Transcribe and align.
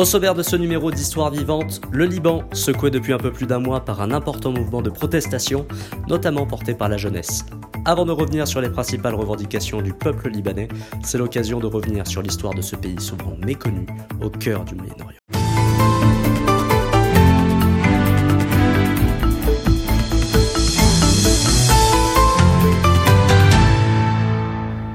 Au 0.00 0.06
sommaire 0.06 0.34
de 0.34 0.42
ce 0.42 0.56
numéro 0.56 0.90
d'Histoire 0.90 1.30
vivante, 1.30 1.82
le 1.92 2.06
Liban, 2.06 2.44
secoué 2.54 2.90
depuis 2.90 3.12
un 3.12 3.18
peu 3.18 3.30
plus 3.30 3.44
d'un 3.44 3.58
mois 3.58 3.84
par 3.84 4.00
un 4.00 4.12
important 4.12 4.50
mouvement 4.50 4.80
de 4.80 4.88
protestation, 4.88 5.66
notamment 6.08 6.46
porté 6.46 6.72
par 6.72 6.88
la 6.88 6.96
jeunesse. 6.96 7.44
Avant 7.84 8.06
de 8.06 8.12
revenir 8.12 8.48
sur 8.48 8.62
les 8.62 8.70
principales 8.70 9.14
revendications 9.14 9.82
du 9.82 9.92
peuple 9.92 10.30
libanais, 10.30 10.68
c'est 11.04 11.18
l'occasion 11.18 11.60
de 11.60 11.66
revenir 11.66 12.06
sur 12.06 12.22
l'histoire 12.22 12.54
de 12.54 12.62
ce 12.62 12.76
pays 12.76 12.98
souvent 12.98 13.36
méconnu 13.44 13.84
au 14.22 14.30
cœur 14.30 14.64
du 14.64 14.74
Moyen-Orient. 14.74 15.39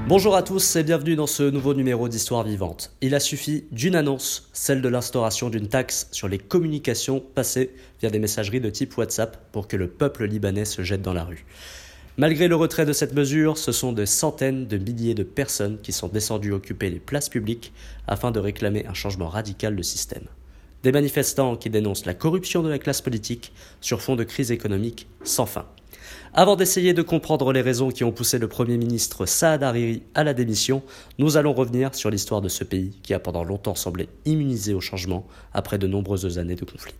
Bonjour 0.08 0.36
à 0.36 0.44
tous 0.44 0.76
et 0.76 0.84
bienvenue 0.84 1.16
dans 1.16 1.26
ce 1.26 1.42
nouveau 1.42 1.74
numéro 1.74 2.08
d'Histoire 2.08 2.44
vivante. 2.44 2.92
Il 3.00 3.16
a 3.16 3.18
suffi 3.18 3.64
d'une 3.72 3.96
annonce, 3.96 4.48
celle 4.52 4.80
de 4.80 4.88
l'instauration 4.88 5.50
d'une 5.50 5.66
taxe 5.66 6.06
sur 6.12 6.28
les 6.28 6.38
communications 6.38 7.18
passées 7.18 7.74
via 8.00 8.08
des 8.08 8.20
messageries 8.20 8.60
de 8.60 8.70
type 8.70 8.96
WhatsApp 8.96 9.36
pour 9.50 9.66
que 9.66 9.76
le 9.76 9.88
peuple 9.88 10.24
libanais 10.26 10.64
se 10.64 10.82
jette 10.82 11.02
dans 11.02 11.12
la 11.12 11.24
rue. 11.24 11.44
Malgré 12.18 12.46
le 12.46 12.54
retrait 12.54 12.86
de 12.86 12.92
cette 12.92 13.14
mesure, 13.14 13.58
ce 13.58 13.72
sont 13.72 13.90
des 13.90 14.06
centaines 14.06 14.68
de 14.68 14.78
milliers 14.78 15.14
de 15.14 15.24
personnes 15.24 15.80
qui 15.82 15.90
sont 15.90 16.06
descendues 16.06 16.52
occuper 16.52 16.88
les 16.88 17.00
places 17.00 17.28
publiques 17.28 17.72
afin 18.06 18.30
de 18.30 18.38
réclamer 18.38 18.86
un 18.86 18.94
changement 18.94 19.28
radical 19.28 19.74
de 19.74 19.82
système. 19.82 20.28
Des 20.84 20.92
manifestants 20.92 21.56
qui 21.56 21.68
dénoncent 21.68 22.06
la 22.06 22.14
corruption 22.14 22.62
de 22.62 22.68
la 22.68 22.78
classe 22.78 23.00
politique 23.00 23.52
sur 23.80 24.00
fond 24.00 24.14
de 24.14 24.22
crise 24.22 24.52
économique 24.52 25.08
sans 25.24 25.46
fin. 25.46 25.66
Avant 26.34 26.56
d'essayer 26.56 26.94
de 26.94 27.02
comprendre 27.02 27.52
les 27.52 27.62
raisons 27.62 27.90
qui 27.90 28.04
ont 28.04 28.12
poussé 28.12 28.38
le 28.38 28.48
Premier 28.48 28.76
ministre 28.76 29.26
Saad 29.26 29.62
Hariri 29.62 30.02
à 30.14 30.24
la 30.24 30.34
démission, 30.34 30.82
nous 31.18 31.36
allons 31.36 31.54
revenir 31.54 31.94
sur 31.94 32.10
l'histoire 32.10 32.42
de 32.42 32.48
ce 32.48 32.64
pays 32.64 32.92
qui 33.02 33.14
a 33.14 33.18
pendant 33.18 33.44
longtemps 33.44 33.74
semblé 33.74 34.08
immunisé 34.24 34.74
au 34.74 34.80
changement 34.80 35.26
après 35.52 35.78
de 35.78 35.86
nombreuses 35.86 36.38
années 36.38 36.56
de 36.56 36.64
conflits. 36.64 36.94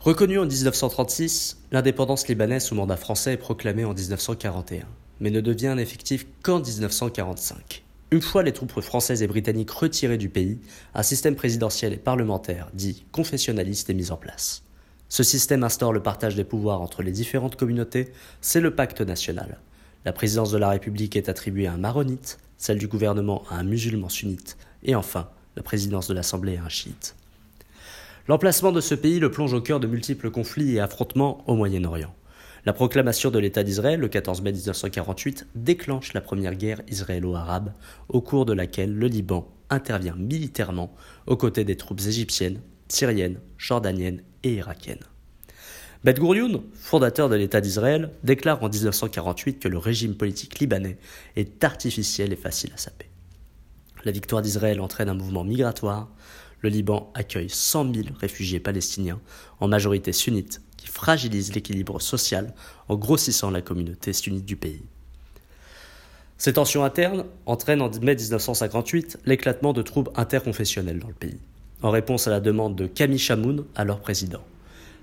Reconnue 0.00 0.38
en 0.38 0.46
1936, 0.46 1.58
l'indépendance 1.72 2.28
libanaise 2.28 2.64
sous 2.64 2.76
mandat 2.76 2.96
français 2.96 3.32
est 3.32 3.36
proclamée 3.36 3.84
en 3.84 3.94
1941, 3.94 4.84
mais 5.20 5.30
ne 5.30 5.40
devient 5.40 5.74
effective 5.78 6.24
qu'en 6.42 6.60
1945. 6.60 7.82
Une 8.10 8.22
fois 8.22 8.42
les 8.42 8.52
troupes 8.52 8.80
françaises 8.80 9.22
et 9.22 9.26
britanniques 9.26 9.70
retirées 9.70 10.16
du 10.16 10.28
pays, 10.28 10.60
un 10.94 11.02
système 11.02 11.34
présidentiel 11.34 11.92
et 11.92 11.98
parlementaire, 11.98 12.70
dit 12.72 13.04
confessionnaliste, 13.12 13.90
est 13.90 13.94
mis 13.94 14.12
en 14.12 14.16
place. 14.16 14.62
Ce 15.08 15.22
système 15.22 15.64
instaure 15.64 15.92
le 15.92 16.02
partage 16.02 16.34
des 16.34 16.44
pouvoirs 16.44 16.82
entre 16.82 17.02
les 17.02 17.12
différentes 17.12 17.56
communautés, 17.56 18.12
c'est 18.40 18.60
le 18.60 18.74
pacte 18.74 19.00
national. 19.00 19.58
La 20.04 20.12
présidence 20.12 20.50
de 20.50 20.58
la 20.58 20.68
République 20.68 21.16
est 21.16 21.28
attribuée 21.28 21.66
à 21.66 21.72
un 21.72 21.78
maronite, 21.78 22.38
celle 22.58 22.78
du 22.78 22.88
gouvernement 22.88 23.42
à 23.50 23.56
un 23.56 23.64
musulman 23.64 24.08
sunnite, 24.10 24.58
et 24.82 24.94
enfin, 24.94 25.28
la 25.56 25.62
présidence 25.62 26.08
de 26.08 26.14
l'Assemblée 26.14 26.58
à 26.58 26.64
un 26.64 26.68
chiite. 26.68 27.14
L'emplacement 28.28 28.72
de 28.72 28.82
ce 28.82 28.94
pays 28.94 29.18
le 29.18 29.30
plonge 29.30 29.54
au 29.54 29.62
cœur 29.62 29.80
de 29.80 29.86
multiples 29.86 30.30
conflits 30.30 30.74
et 30.74 30.80
affrontements 30.80 31.42
au 31.46 31.54
Moyen-Orient. 31.54 32.14
La 32.66 32.74
proclamation 32.74 33.30
de 33.30 33.38
l'État 33.38 33.62
d'Israël 33.62 33.98
le 33.98 34.08
14 34.08 34.42
mai 34.42 34.52
1948 34.52 35.46
déclenche 35.54 36.12
la 36.12 36.20
première 36.20 36.54
guerre 36.54 36.82
israélo-arabe, 36.88 37.72
au 38.10 38.20
cours 38.20 38.44
de 38.44 38.52
laquelle 38.52 38.94
le 38.94 39.06
Liban 39.06 39.48
intervient 39.70 40.16
militairement 40.16 40.94
aux 41.26 41.36
côtés 41.36 41.64
des 41.64 41.76
troupes 41.76 42.00
égyptiennes, 42.00 42.60
syriennes, 42.88 43.40
jordaniennes 43.56 44.22
et 44.42 44.54
irakienne. 44.54 45.04
Bet 46.04 46.14
Gourioun, 46.14 46.62
fondateur 46.74 47.28
de 47.28 47.34
l'État 47.34 47.60
d'Israël, 47.60 48.12
déclare 48.22 48.62
en 48.62 48.68
1948 48.68 49.58
que 49.58 49.68
le 49.68 49.78
régime 49.78 50.14
politique 50.14 50.60
libanais 50.60 50.96
est 51.34 51.64
artificiel 51.64 52.32
et 52.32 52.36
facile 52.36 52.70
à 52.72 52.76
saper. 52.76 53.06
La 54.04 54.12
victoire 54.12 54.40
d'Israël 54.40 54.80
entraîne 54.80 55.08
un 55.08 55.14
mouvement 55.14 55.42
migratoire. 55.42 56.08
Le 56.60 56.68
Liban 56.68 57.10
accueille 57.14 57.50
100 57.50 57.94
000 57.94 58.06
réfugiés 58.18 58.60
palestiniens, 58.60 59.20
en 59.58 59.66
majorité 59.66 60.12
sunnites, 60.12 60.62
qui 60.76 60.86
fragilisent 60.86 61.52
l'équilibre 61.52 62.00
social 62.00 62.54
en 62.88 62.96
grossissant 62.96 63.50
la 63.50 63.60
communauté 63.60 64.12
sunnite 64.12 64.44
du 64.44 64.56
pays. 64.56 64.84
Ces 66.36 66.52
tensions 66.52 66.84
internes 66.84 67.24
entraînent 67.46 67.82
en 67.82 67.90
mai 68.00 68.14
1958 68.14 69.18
l'éclatement 69.26 69.72
de 69.72 69.82
troubles 69.82 70.12
interconfessionnels 70.14 71.00
dans 71.00 71.08
le 71.08 71.14
pays 71.14 71.40
en 71.82 71.90
réponse 71.90 72.26
à 72.26 72.30
la 72.30 72.40
demande 72.40 72.76
de 72.76 72.86
Camille 72.86 73.18
Chamoun, 73.18 73.64
alors 73.76 74.00
président. 74.00 74.42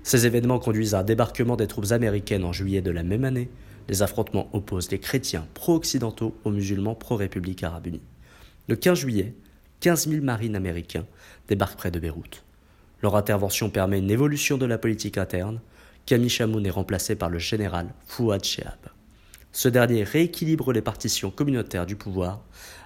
Ces 0.02 0.26
événements 0.26 0.58
conduisent 0.58 0.94
à 0.94 1.00
un 1.00 1.04
débarquement 1.04 1.56
des 1.56 1.66
troupes 1.66 1.90
américaines 1.90 2.44
en 2.44 2.52
juillet 2.52 2.82
de 2.82 2.90
la 2.90 3.02
même 3.02 3.24
année. 3.24 3.48
Les 3.88 4.02
affrontements 4.02 4.48
opposent 4.52 4.90
les 4.90 5.00
chrétiens 5.00 5.46
pro-occidentaux 5.54 6.36
aux 6.44 6.50
musulmans 6.50 6.94
pro-République 6.94 7.62
arabe 7.64 7.86
unie. 7.86 8.02
Le 8.68 8.76
15 8.76 8.98
juillet, 8.98 9.34
15 9.80 10.08
000 10.08 10.24
marines 10.24 10.56
américains 10.56 11.06
débarquent 11.48 11.78
près 11.78 11.90
de 11.90 11.98
Beyrouth. 11.98 12.44
Leur 13.02 13.16
intervention 13.16 13.70
permet 13.70 13.98
une 13.98 14.10
évolution 14.10 14.58
de 14.58 14.66
la 14.66 14.78
politique 14.78 15.18
interne. 15.18 15.60
Camille 16.04 16.28
Chamoun 16.28 16.64
est 16.66 16.70
remplacé 16.70 17.14
par 17.16 17.30
le 17.30 17.38
général 17.38 17.88
Fouad 18.06 18.44
Shehab. 18.44 18.90
Ce 19.52 19.68
dernier 19.68 20.04
rééquilibre 20.04 20.72
les 20.72 20.82
partitions 20.82 21.30
communautaires 21.30 21.86
du 21.86 21.96
pouvoir, 21.96 22.42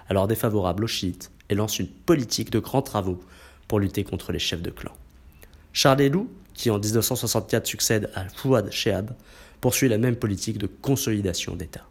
alors 0.09 0.27
défavorables 0.27 0.85
aux 0.85 0.87
chiites, 0.87 1.31
et 1.49 1.55
lance 1.55 1.79
une 1.79 1.87
politique 1.87 2.49
de 2.49 2.59
grands 2.59 2.81
travaux 2.81 3.19
pour 3.71 3.79
lutter 3.79 4.03
contre 4.03 4.33
les 4.33 4.39
chefs 4.39 4.61
de 4.61 4.69
clan. 4.69 4.91
Charles 5.71 6.01
Elou, 6.01 6.29
qui 6.53 6.69
en 6.69 6.77
1964 6.77 7.65
succède 7.65 8.09
à 8.15 8.27
Fouad 8.27 8.69
Shehab, 8.69 9.11
poursuit 9.61 9.87
la 9.87 9.97
même 9.97 10.17
politique 10.17 10.57
de 10.57 10.67
consolidation 10.67 11.55
d'État. 11.55 11.87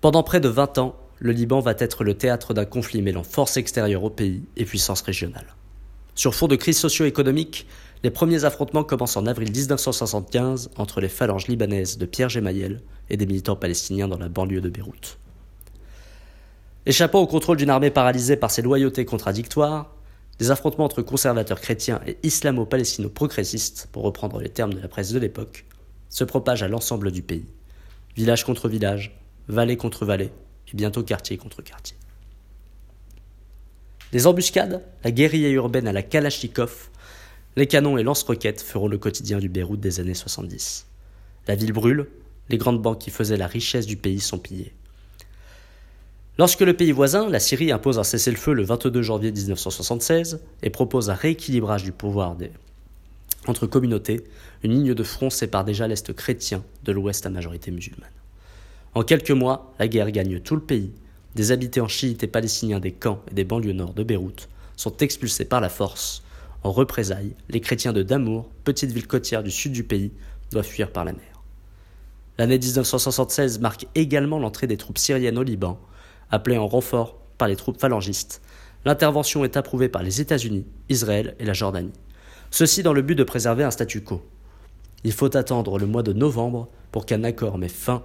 Pendant 0.00 0.22
près 0.22 0.40
de 0.40 0.48
20 0.48 0.78
ans, 0.78 0.96
le 1.18 1.32
Liban 1.32 1.60
va 1.60 1.74
être 1.76 2.02
le 2.02 2.14
théâtre 2.14 2.54
d'un 2.54 2.64
conflit 2.64 3.02
mêlant 3.02 3.24
force 3.24 3.58
extérieure 3.58 4.04
au 4.04 4.08
pays 4.08 4.42
et 4.56 4.64
puissance 4.64 5.02
régionale. 5.02 5.54
Sur 6.14 6.34
fond 6.34 6.48
de 6.48 6.56
crise 6.56 6.78
socio-économique, 6.78 7.66
les 8.02 8.10
premiers 8.10 8.46
affrontements 8.46 8.82
commencent 8.82 9.18
en 9.18 9.26
avril 9.26 9.50
1975 9.52 10.70
entre 10.78 11.02
les 11.02 11.10
phalanges 11.10 11.46
libanaises 11.46 11.98
de 11.98 12.06
Pierre 12.06 12.30
Gemayel 12.30 12.80
et 13.10 13.18
des 13.18 13.26
militants 13.26 13.56
palestiniens 13.56 14.08
dans 14.08 14.16
la 14.16 14.30
banlieue 14.30 14.62
de 14.62 14.70
Beyrouth. 14.70 15.18
Échappant 16.86 17.20
au 17.20 17.26
contrôle 17.26 17.58
d'une 17.58 17.68
armée 17.68 17.90
paralysée 17.90 18.36
par 18.36 18.50
ses 18.50 18.62
loyautés 18.62 19.04
contradictoires, 19.04 19.90
des 20.42 20.50
affrontements 20.50 20.86
entre 20.86 21.02
conservateurs 21.02 21.60
chrétiens 21.60 22.00
et 22.04 22.18
islamo-palestino-progressistes, 22.24 23.88
pour 23.92 24.02
reprendre 24.02 24.40
les 24.40 24.48
termes 24.48 24.74
de 24.74 24.80
la 24.80 24.88
presse 24.88 25.12
de 25.12 25.20
l'époque, 25.20 25.66
se 26.08 26.24
propagent 26.24 26.64
à 26.64 26.68
l'ensemble 26.68 27.12
du 27.12 27.22
pays. 27.22 27.46
Village 28.16 28.44
contre 28.44 28.68
village, 28.68 29.16
vallée 29.46 29.76
contre 29.76 30.04
vallée, 30.04 30.32
et 30.66 30.74
bientôt 30.76 31.04
quartier 31.04 31.36
contre 31.36 31.62
quartier. 31.62 31.96
Les 34.12 34.26
embuscades, 34.26 34.82
la 35.04 35.12
guérilla 35.12 35.48
urbaine 35.50 35.86
à 35.86 35.92
la 35.92 36.02
Kalachnikov, 36.02 36.90
les 37.54 37.68
canons 37.68 37.96
et 37.96 38.02
lance-roquettes 38.02 38.62
feront 38.62 38.88
le 38.88 38.98
quotidien 38.98 39.38
du 39.38 39.48
Beyrouth 39.48 39.78
des 39.78 40.00
années 40.00 40.12
70. 40.12 40.88
La 41.46 41.54
ville 41.54 41.72
brûle, 41.72 42.08
les 42.48 42.58
grandes 42.58 42.82
banques 42.82 42.98
qui 42.98 43.10
faisaient 43.10 43.36
la 43.36 43.46
richesse 43.46 43.86
du 43.86 43.96
pays 43.96 44.18
sont 44.18 44.40
pillées. 44.40 44.74
Lorsque 46.38 46.60
le 46.60 46.74
pays 46.74 46.92
voisin, 46.92 47.28
la 47.28 47.40
Syrie, 47.40 47.72
impose 47.72 47.98
un 47.98 48.04
cessez-le-feu 48.04 48.54
le 48.54 48.64
22 48.64 49.02
janvier 49.02 49.32
1976 49.32 50.40
et 50.62 50.70
propose 50.70 51.10
un 51.10 51.14
rééquilibrage 51.14 51.84
du 51.84 51.92
pouvoir 51.92 52.34
entre 53.48 53.66
communautés, 53.66 54.24
une 54.62 54.72
ligne 54.72 54.94
de 54.94 55.02
front 55.02 55.30
sépare 55.30 55.64
déjà 55.64 55.88
l'Est 55.88 56.12
chrétien 56.12 56.62
de 56.84 56.92
l'Ouest 56.92 57.26
à 57.26 57.30
majorité 57.30 57.70
musulmane. 57.72 58.10
En 58.94 59.02
quelques 59.02 59.32
mois, 59.32 59.74
la 59.78 59.88
guerre 59.88 60.12
gagne 60.12 60.38
tout 60.38 60.54
le 60.54 60.62
pays. 60.62 60.92
Des 61.34 61.50
habitants 61.50 61.88
chiites 61.88 62.22
et 62.22 62.28
palestiniens 62.28 62.78
des 62.78 62.92
camps 62.92 63.22
et 63.30 63.34
des 63.34 63.44
banlieues 63.44 63.72
nord 63.72 63.94
de 63.94 64.04
Beyrouth 64.04 64.48
sont 64.76 64.96
expulsés 64.98 65.44
par 65.44 65.60
la 65.60 65.70
force. 65.70 66.22
En 66.62 66.70
représailles, 66.70 67.34
les 67.48 67.60
chrétiens 67.60 67.92
de 67.92 68.02
Damour, 68.02 68.48
petite 68.64 68.92
ville 68.92 69.08
côtière 69.08 69.42
du 69.42 69.50
sud 69.50 69.72
du 69.72 69.82
pays, 69.82 70.12
doivent 70.52 70.64
fuir 70.64 70.92
par 70.92 71.04
la 71.04 71.12
mer. 71.12 71.42
L'année 72.38 72.58
1976 72.58 73.58
marque 73.58 73.86
également 73.94 74.38
l'entrée 74.38 74.66
des 74.66 74.76
troupes 74.76 74.98
syriennes 74.98 75.38
au 75.38 75.42
Liban, 75.42 75.80
appelé 76.32 76.56
en 76.56 76.66
renfort 76.66 77.18
par 77.38 77.46
les 77.46 77.56
troupes 77.56 77.80
phalangistes. 77.80 78.42
L'intervention 78.84 79.44
est 79.44 79.56
approuvée 79.56 79.88
par 79.88 80.02
les 80.02 80.20
États-Unis, 80.20 80.66
Israël 80.88 81.36
et 81.38 81.44
la 81.44 81.52
Jordanie. 81.52 81.92
Ceci 82.50 82.82
dans 82.82 82.92
le 82.92 83.02
but 83.02 83.14
de 83.14 83.22
préserver 83.22 83.62
un 83.62 83.70
statu 83.70 84.02
quo. 84.02 84.22
Il 85.04 85.12
faut 85.12 85.36
attendre 85.36 85.78
le 85.78 85.86
mois 85.86 86.02
de 86.02 86.12
novembre 86.12 86.68
pour 86.90 87.06
qu'un 87.06 87.22
accord 87.22 87.58
mette 87.58 87.72
fin 87.72 88.02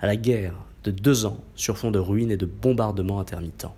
à 0.00 0.06
la 0.06 0.16
guerre 0.16 0.54
de 0.84 0.90
deux 0.90 1.26
ans 1.26 1.38
sur 1.56 1.78
fond 1.78 1.90
de 1.90 1.98
ruines 1.98 2.30
et 2.30 2.36
de 2.36 2.46
bombardements 2.46 3.20
intermittents. 3.20 3.74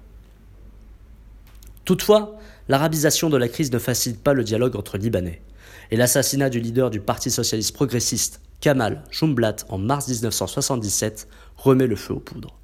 Toutefois, 1.84 2.38
l'arabisation 2.68 3.28
de 3.28 3.36
la 3.36 3.48
crise 3.48 3.72
ne 3.72 3.78
facilite 3.78 4.22
pas 4.22 4.34
le 4.34 4.44
dialogue 4.44 4.76
entre 4.76 4.98
Libanais, 4.98 5.42
et 5.90 5.96
l'assassinat 5.96 6.48
du 6.48 6.60
leader 6.60 6.90
du 6.90 7.00
Parti 7.00 7.30
socialiste 7.30 7.74
progressiste, 7.74 8.40
Kamal 8.60 9.02
Jumblat, 9.10 9.56
en 9.68 9.78
mars 9.78 10.08
1977, 10.08 11.26
remet 11.56 11.88
le 11.88 11.96
feu 11.96 12.14
aux 12.14 12.20
poudres. 12.20 12.61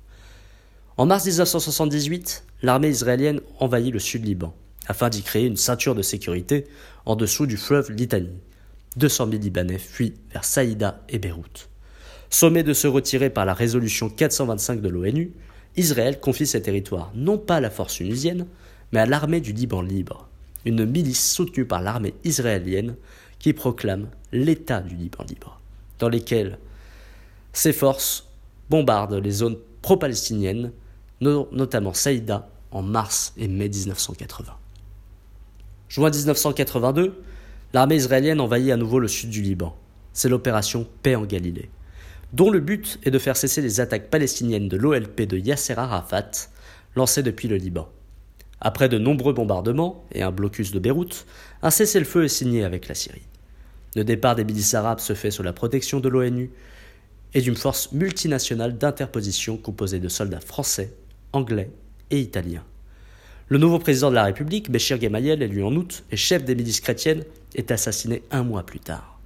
En 0.99 1.07
mars 1.07 1.27
1978, 1.27 2.43
l'armée 2.63 2.89
israélienne 2.89 3.41
envahit 3.61 3.93
le 3.93 4.01
sud 4.01 4.25
Liban, 4.25 4.53
afin 4.89 5.09
d'y 5.09 5.23
créer 5.23 5.47
une 5.47 5.57
ceinture 5.57 5.95
de 5.95 6.03
sécurité 6.03 6.67
en 7.07 7.15
dessous 7.15 7.47
du 7.47 7.57
fleuve 7.57 7.93
Litanie. 7.93 8.41
200 8.97 9.29
000 9.31 9.41
Libanais 9.41 9.79
fuient 9.79 10.17
vers 10.33 10.45
Saïda 10.45 11.05
et 11.09 11.21
Beyrouth. 11.21 11.69
Sommé 12.31 12.65
de 12.65 12.73
se 12.73 12.89
retirer 12.89 13.31
par 13.31 13.45
la 13.45 13.55
résolution 13.55 14.11
425 14.11 14.81
de 14.81 14.89
l'ONU, 14.89 15.35
Israël 15.77 16.19
confie 16.19 16.49
ses 16.49 16.63
territoires 16.63 17.13
non 17.15 17.39
pas 17.39 17.59
à 17.59 17.61
la 17.61 17.71
force 17.71 17.95
tunisienne, 17.95 18.49
mais 18.91 18.99
à 18.99 19.07
l'armée 19.07 19.41
du 19.41 19.53
Liban 19.53 19.83
libre. 19.83 20.29
une 20.65 20.85
milice 20.85 21.31
soutenue 21.31 21.65
par 21.65 21.81
l'armée 21.81 22.15
israélienne 22.25 22.97
qui 23.39 23.53
proclame 23.53 24.09
l'État 24.33 24.81
du 24.81 24.97
Liban 24.97 25.23
libre, 25.29 25.61
dans 26.01 26.09
lesquels 26.09 26.59
ces 27.53 27.73
forces 27.73 28.27
bombardent 28.69 29.15
les 29.15 29.31
zones 29.31 29.59
pro-palestiniennes, 29.81 30.73
notamment 31.21 31.95
Saïda, 31.95 32.49
en 32.71 32.83
mars 32.83 33.33
et 33.37 33.49
mai 33.49 33.69
1980. 33.69 34.55
Juin 35.89 36.11
1982, 36.11 37.23
l'armée 37.73 37.97
israélienne 37.97 38.41
envahit 38.41 38.71
à 38.71 38.77
nouveau 38.77 38.99
le 38.99 39.09
sud 39.09 39.31
du 39.31 39.43
Liban. 39.43 39.75
C'est 40.13 40.29
l'opération 40.29 40.87
Paix 41.03 41.15
en 41.15 41.25
Galilée, 41.25 41.71
dont 42.33 42.51
le 42.51 42.61
but 42.61 42.99
est 43.05 43.11
de 43.11 43.19
faire 43.19 43.37
cesser 43.37 43.63
les 43.63 43.81
attaques 43.81 44.11
palestiniennes 44.11 44.69
de 44.69 44.77
l'OLP 44.77 45.23
de 45.23 45.39
Yasser 45.39 45.75
Arafat, 45.79 46.31
lancées 46.95 47.23
depuis 47.23 47.49
le 47.49 47.57
Liban. 47.57 47.89
Après 48.61 48.89
de 48.89 48.99
nombreux 48.99 49.33
bombardements 49.33 50.05
et 50.13 50.23
un 50.23 50.33
blocus 50.33 50.73
de 50.73 50.79
Beyrouth, 50.79 51.27
un 51.63 51.71
cessez-le-feu 51.71 52.25
est 52.25 52.29
signé 52.29 52.65
avec 52.65 52.89
la 52.89 52.95
Syrie. 52.95 53.27
Le 53.95 54.05
départ 54.05 54.35
des 54.35 54.45
milices 54.45 54.75
arabes 54.75 54.99
se 54.99 55.15
fait 55.15 55.31
sous 55.31 55.43
la 55.43 55.53
protection 55.53 56.01
de 56.01 56.09
l'ONU 56.09 56.51
et 57.35 57.41
d'une 57.41 57.57
force 57.57 57.93
multinationale 57.93 58.77
d'interposition 58.77 59.57
composée 59.57 60.01
de 60.01 60.09
soldats 60.09 60.41
français, 60.41 60.93
anglais 61.33 61.71
et 62.11 62.21
italiens. 62.21 62.65
Le 63.49 63.59
nouveau 63.59 63.79
président 63.79 64.11
de 64.11 64.15
la 64.15 64.25
République, 64.25 64.71
Béchir 64.71 65.01
Gemayel, 65.01 65.43
élu 65.43 65.65
en 65.65 65.75
août 65.75 66.05
et 66.11 66.17
chef 66.17 66.45
des 66.45 66.55
milices 66.55 66.81
chrétiennes, 66.81 67.25
est 67.55 67.71
assassiné 67.71 68.23
un 68.31 68.43
mois 68.43 68.65
plus 68.65 68.81
tard. 68.81 69.19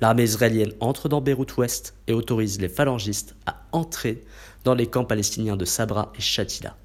L'armée 0.00 0.24
israélienne 0.24 0.72
entre 0.80 1.08
dans 1.08 1.20
Beyrouth-Ouest 1.20 1.94
et 2.06 2.12
autorise 2.12 2.60
les 2.60 2.68
phalangistes 2.68 3.36
à 3.46 3.62
entrer 3.72 4.24
dans 4.64 4.74
les 4.74 4.86
camps 4.86 5.04
palestiniens 5.04 5.56
de 5.56 5.64
Sabra 5.64 6.12
et 6.16 6.20
Shatila. 6.20 6.76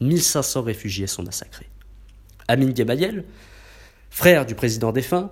1500 0.00 0.62
réfugiés 0.62 1.06
sont 1.06 1.22
massacrés. 1.22 1.68
Amin 2.48 2.74
Gemayel, 2.74 3.24
frère 4.10 4.46
du 4.46 4.54
président 4.54 4.92
défunt, 4.92 5.30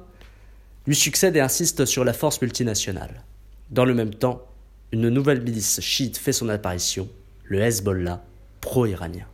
lui 0.86 0.94
succède 0.94 1.36
et 1.36 1.40
insiste 1.40 1.86
sur 1.86 2.04
la 2.04 2.12
force 2.12 2.40
multinationale. 2.40 3.22
Dans 3.70 3.84
le 3.84 3.94
même 3.94 4.14
temps, 4.14 4.46
une 4.92 5.08
nouvelle 5.08 5.42
milice 5.42 5.80
chiite 5.80 6.18
fait 6.18 6.32
son 6.32 6.48
apparition, 6.48 7.08
le 7.44 7.60
Hezbollah, 7.60 8.22
pro-iranien. 8.64 9.26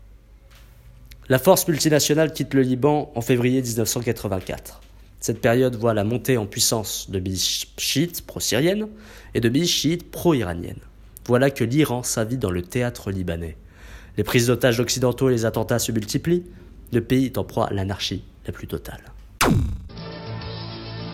La 1.28 1.38
force 1.38 1.68
multinationale 1.68 2.32
quitte 2.32 2.52
le 2.52 2.62
Liban 2.62 3.12
en 3.14 3.20
février 3.20 3.62
1984. 3.62 4.80
Cette 5.20 5.40
période 5.40 5.76
voit 5.76 5.94
la 5.94 6.02
montée 6.02 6.36
en 6.36 6.46
puissance 6.46 7.08
de 7.08 7.20
milices 7.20 7.66
chiites 7.78 8.26
pro-syriennes 8.26 8.88
et 9.34 9.40
de 9.40 9.48
milices 9.48 9.70
chiites 9.70 10.10
pro-iraniennes. 10.10 10.82
Voilà 11.26 11.50
que 11.50 11.62
l'Iran 11.62 12.02
s'invite 12.02 12.40
dans 12.40 12.50
le 12.50 12.62
théâtre 12.62 13.12
libanais. 13.12 13.56
Les 14.16 14.24
prises 14.24 14.48
d'otages 14.48 14.80
occidentaux 14.80 15.28
et 15.28 15.32
les 15.32 15.44
attentats 15.44 15.78
se 15.78 15.92
multiplient, 15.92 16.42
le 16.92 17.00
pays 17.00 17.26
est 17.26 17.38
en 17.38 17.44
proie 17.44 17.68
à 17.68 17.72
l'anarchie 17.72 18.24
la 18.46 18.52
plus 18.52 18.66
totale. 18.66 19.04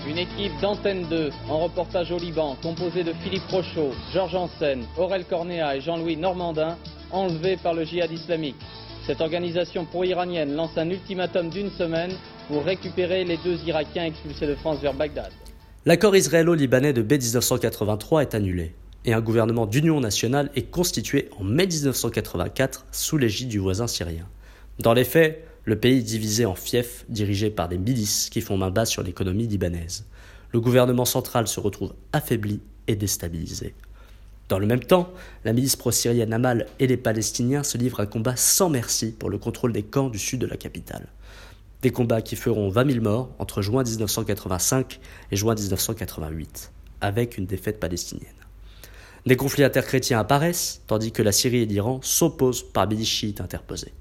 Une 0.08 0.16
équipe 0.18 0.58
d'Antenne 0.62 1.06
2 1.10 1.30
en 1.50 1.58
reportage 1.64 2.10
au 2.12 2.18
Liban, 2.18 2.56
composée 2.62 3.04
de 3.04 3.12
Philippe 3.12 3.48
Rochaud, 3.50 3.92
Georges 4.14 4.36
Ansen, 4.36 4.86
Aurel 4.96 5.26
Cornéa 5.26 5.76
et 5.76 5.82
Jean-Louis 5.82 6.16
Normandin, 6.16 6.78
enlevés 7.10 7.56
par 7.56 7.74
le 7.74 7.84
djihad 7.84 8.10
islamique. 8.10 8.56
Cette 9.06 9.20
organisation 9.20 9.84
pro-iranienne 9.84 10.54
lance 10.54 10.76
un 10.76 10.90
ultimatum 10.90 11.48
d'une 11.50 11.70
semaine 11.70 12.12
pour 12.48 12.64
récupérer 12.64 13.24
les 13.24 13.36
deux 13.38 13.58
Irakiens 13.66 14.06
expulsés 14.06 14.46
de 14.46 14.54
France 14.56 14.80
vers 14.80 14.94
Bagdad. 14.94 15.30
L'accord 15.84 16.16
israélo-libanais 16.16 16.92
de 16.92 17.02
mai 17.02 17.18
1983 17.18 18.22
est 18.22 18.34
annulé 18.34 18.74
et 19.04 19.12
un 19.12 19.20
gouvernement 19.20 19.66
d'union 19.66 20.00
nationale 20.00 20.50
est 20.56 20.70
constitué 20.70 21.28
en 21.38 21.44
mai 21.44 21.66
1984 21.66 22.86
sous 22.90 23.16
l'égide 23.16 23.48
du 23.48 23.60
voisin 23.60 23.86
syrien. 23.86 24.26
Dans 24.80 24.92
les 24.92 25.04
faits, 25.04 25.46
le 25.64 25.78
pays 25.78 25.98
est 25.98 26.02
divisé 26.02 26.44
en 26.44 26.54
fiefs 26.54 27.04
dirigés 27.08 27.50
par 27.50 27.68
des 27.68 27.78
milices 27.78 28.28
qui 28.30 28.40
font 28.40 28.56
main 28.56 28.70
basse 28.70 28.90
sur 28.90 29.02
l'économie 29.02 29.46
libanaise. 29.46 30.06
Le 30.50 30.60
gouvernement 30.60 31.04
central 31.04 31.46
se 31.46 31.60
retrouve 31.60 31.94
affaibli 32.12 32.60
et 32.88 32.96
déstabilisé. 32.96 33.74
Dans 34.48 34.60
le 34.60 34.66
même 34.66 34.84
temps, 34.84 35.12
la 35.44 35.52
milice 35.52 35.74
pro-syrienne 35.74 36.32
Amal 36.32 36.66
et 36.78 36.86
les 36.86 36.96
Palestiniens 36.96 37.64
se 37.64 37.78
livrent 37.78 38.00
un 38.00 38.06
combat 38.06 38.36
sans 38.36 38.70
merci 38.70 39.10
pour 39.10 39.28
le 39.28 39.38
contrôle 39.38 39.72
des 39.72 39.82
camps 39.82 40.08
du 40.08 40.20
sud 40.20 40.40
de 40.40 40.46
la 40.46 40.56
capitale. 40.56 41.08
Des 41.82 41.90
combats 41.90 42.22
qui 42.22 42.36
feront 42.36 42.68
20 42.68 42.92
000 42.92 43.04
morts 43.04 43.34
entre 43.40 43.60
juin 43.60 43.82
1985 43.82 45.00
et 45.32 45.36
juin 45.36 45.56
1988, 45.56 46.70
avec 47.00 47.38
une 47.38 47.46
défaite 47.46 47.80
palestinienne. 47.80 48.28
Des 49.26 49.34
conflits 49.34 49.64
interchrétiens 49.64 50.20
apparaissent, 50.20 50.82
tandis 50.86 51.10
que 51.10 51.22
la 51.22 51.32
Syrie 51.32 51.62
et 51.62 51.66
l'Iran 51.66 51.98
s'opposent 52.02 52.62
par 52.62 52.88
milices 52.88 53.08
chiites 53.08 53.40
interposées. 53.40 53.94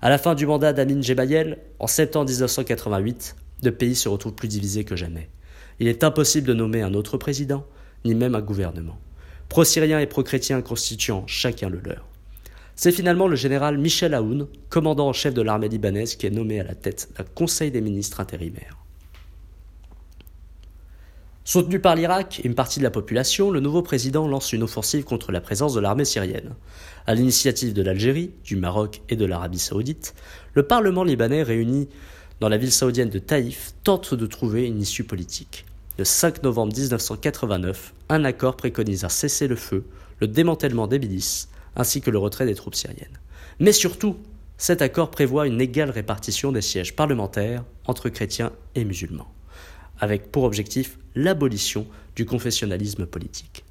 À 0.00 0.08
la 0.08 0.16
fin 0.16 0.34
du 0.34 0.46
mandat 0.46 0.72
d'Amin 0.72 1.02
Jebayel, 1.02 1.58
en 1.78 1.86
septembre 1.86 2.30
1988, 2.30 3.36
le 3.62 3.72
pays 3.72 3.94
se 3.94 4.08
retrouve 4.08 4.32
plus 4.32 4.48
divisé 4.48 4.84
que 4.84 4.96
jamais. 4.96 5.28
Il 5.80 5.88
est 5.88 6.02
impossible 6.02 6.46
de 6.46 6.54
nommer 6.54 6.80
un 6.80 6.94
autre 6.94 7.18
président, 7.18 7.66
ni 8.06 8.14
même 8.14 8.34
un 8.34 8.40
gouvernement. 8.40 8.98
Pro-syriens 9.48 10.00
et 10.00 10.06
pro-chrétiens 10.06 10.62
constituant 10.62 11.24
chacun 11.26 11.68
le 11.68 11.80
leur. 11.80 12.06
C'est 12.74 12.92
finalement 12.92 13.26
le 13.26 13.36
général 13.36 13.78
Michel 13.78 14.12
Aoun, 14.12 14.48
commandant 14.68 15.08
en 15.08 15.12
chef 15.14 15.32
de 15.32 15.40
l'armée 15.40 15.68
libanaise, 15.68 16.16
qui 16.16 16.26
est 16.26 16.30
nommé 16.30 16.60
à 16.60 16.64
la 16.64 16.74
tête 16.74 17.08
d'un 17.16 17.24
conseil 17.24 17.70
des 17.70 17.80
ministres 17.80 18.20
intérimaires. 18.20 18.76
Soutenu 21.44 21.78
par 21.78 21.94
l'Irak 21.94 22.40
et 22.40 22.46
une 22.46 22.56
partie 22.56 22.80
de 22.80 22.84
la 22.84 22.90
population, 22.90 23.52
le 23.52 23.60
nouveau 23.60 23.80
président 23.80 24.26
lance 24.26 24.52
une 24.52 24.64
offensive 24.64 25.04
contre 25.04 25.30
la 25.30 25.40
présence 25.40 25.74
de 25.74 25.80
l'armée 25.80 26.04
syrienne. 26.04 26.54
À 27.06 27.14
l'initiative 27.14 27.72
de 27.72 27.82
l'Algérie, 27.82 28.32
du 28.44 28.56
Maroc 28.56 29.00
et 29.08 29.16
de 29.16 29.24
l'Arabie 29.24 29.60
saoudite, 29.60 30.14
le 30.54 30.64
Parlement 30.64 31.04
libanais 31.04 31.44
réuni 31.44 31.88
dans 32.40 32.48
la 32.48 32.58
ville 32.58 32.72
saoudienne 32.72 33.10
de 33.10 33.20
Taïf 33.20 33.74
tente 33.84 34.12
de 34.12 34.26
trouver 34.26 34.66
une 34.66 34.82
issue 34.82 35.04
politique. 35.04 35.64
Le 35.98 36.04
5 36.04 36.42
novembre 36.42 36.74
1989, 36.74 37.94
un 38.08 38.24
accord 38.24 38.56
préconise 38.56 39.04
un 39.04 39.08
cessez-le-feu, 39.08 39.84
le 40.20 40.28
démantèlement 40.28 40.86
des 40.86 40.98
milices, 40.98 41.48
ainsi 41.74 42.00
que 42.00 42.10
le 42.10 42.18
retrait 42.18 42.46
des 42.46 42.54
troupes 42.54 42.74
syriennes. 42.74 43.18
Mais 43.60 43.72
surtout, 43.72 44.16
cet 44.58 44.82
accord 44.82 45.10
prévoit 45.10 45.46
une 45.46 45.60
égale 45.60 45.90
répartition 45.90 46.52
des 46.52 46.62
sièges 46.62 46.96
parlementaires 46.96 47.64
entre 47.86 48.08
chrétiens 48.08 48.52
et 48.74 48.84
musulmans 48.84 49.32
avec 49.98 50.30
pour 50.30 50.44
objectif 50.44 50.98
l'abolition 51.14 51.86
du 52.14 52.26
confessionnalisme 52.26 53.06
politique. 53.06 53.64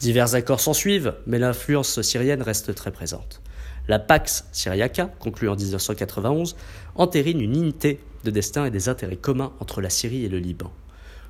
Divers 0.00 0.34
accords 0.34 0.60
s'ensuivent, 0.60 1.14
mais 1.26 1.38
l'influence 1.38 2.02
syrienne 2.02 2.42
reste 2.42 2.74
très 2.74 2.92
présente. 2.92 3.40
La 3.88 3.98
Pax 3.98 4.46
Syriaca, 4.52 5.10
conclue 5.18 5.48
en 5.48 5.56
1991, 5.56 6.56
entérine 6.96 7.40
une 7.40 7.54
unité 7.54 8.00
de 8.24 8.30
destin 8.30 8.66
et 8.66 8.70
des 8.70 8.88
intérêts 8.88 9.16
communs 9.16 9.52
entre 9.60 9.80
la 9.80 9.90
Syrie 9.90 10.24
et 10.24 10.28
le 10.28 10.38
Liban. 10.38 10.72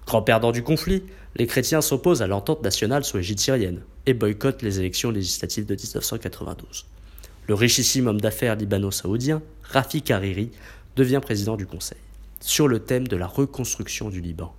Grand 0.06 0.22
perdant 0.22 0.52
du 0.52 0.62
conflit, 0.62 1.02
les 1.34 1.48
chrétiens 1.48 1.80
s'opposent 1.80 2.22
à 2.22 2.28
l'entente 2.28 2.62
nationale 2.62 3.04
sous 3.04 3.18
égide 3.18 3.40
syrienne 3.40 3.82
et 4.06 4.14
boycottent 4.14 4.62
les 4.62 4.78
élections 4.78 5.10
législatives 5.10 5.66
de 5.66 5.74
1992. 5.74 6.86
Le 7.48 7.54
richissime 7.54 8.06
homme 8.06 8.20
d'affaires 8.20 8.54
libano-saoudien, 8.54 9.42
Rafik 9.64 10.10
Hariri, 10.12 10.52
devient 10.94 11.20
président 11.20 11.56
du 11.56 11.66
Conseil 11.66 11.98
sur 12.40 12.68
le 12.68 12.78
thème 12.78 13.08
de 13.08 13.16
la 13.16 13.26
reconstruction 13.26 14.08
du 14.08 14.20
Liban. 14.20 14.54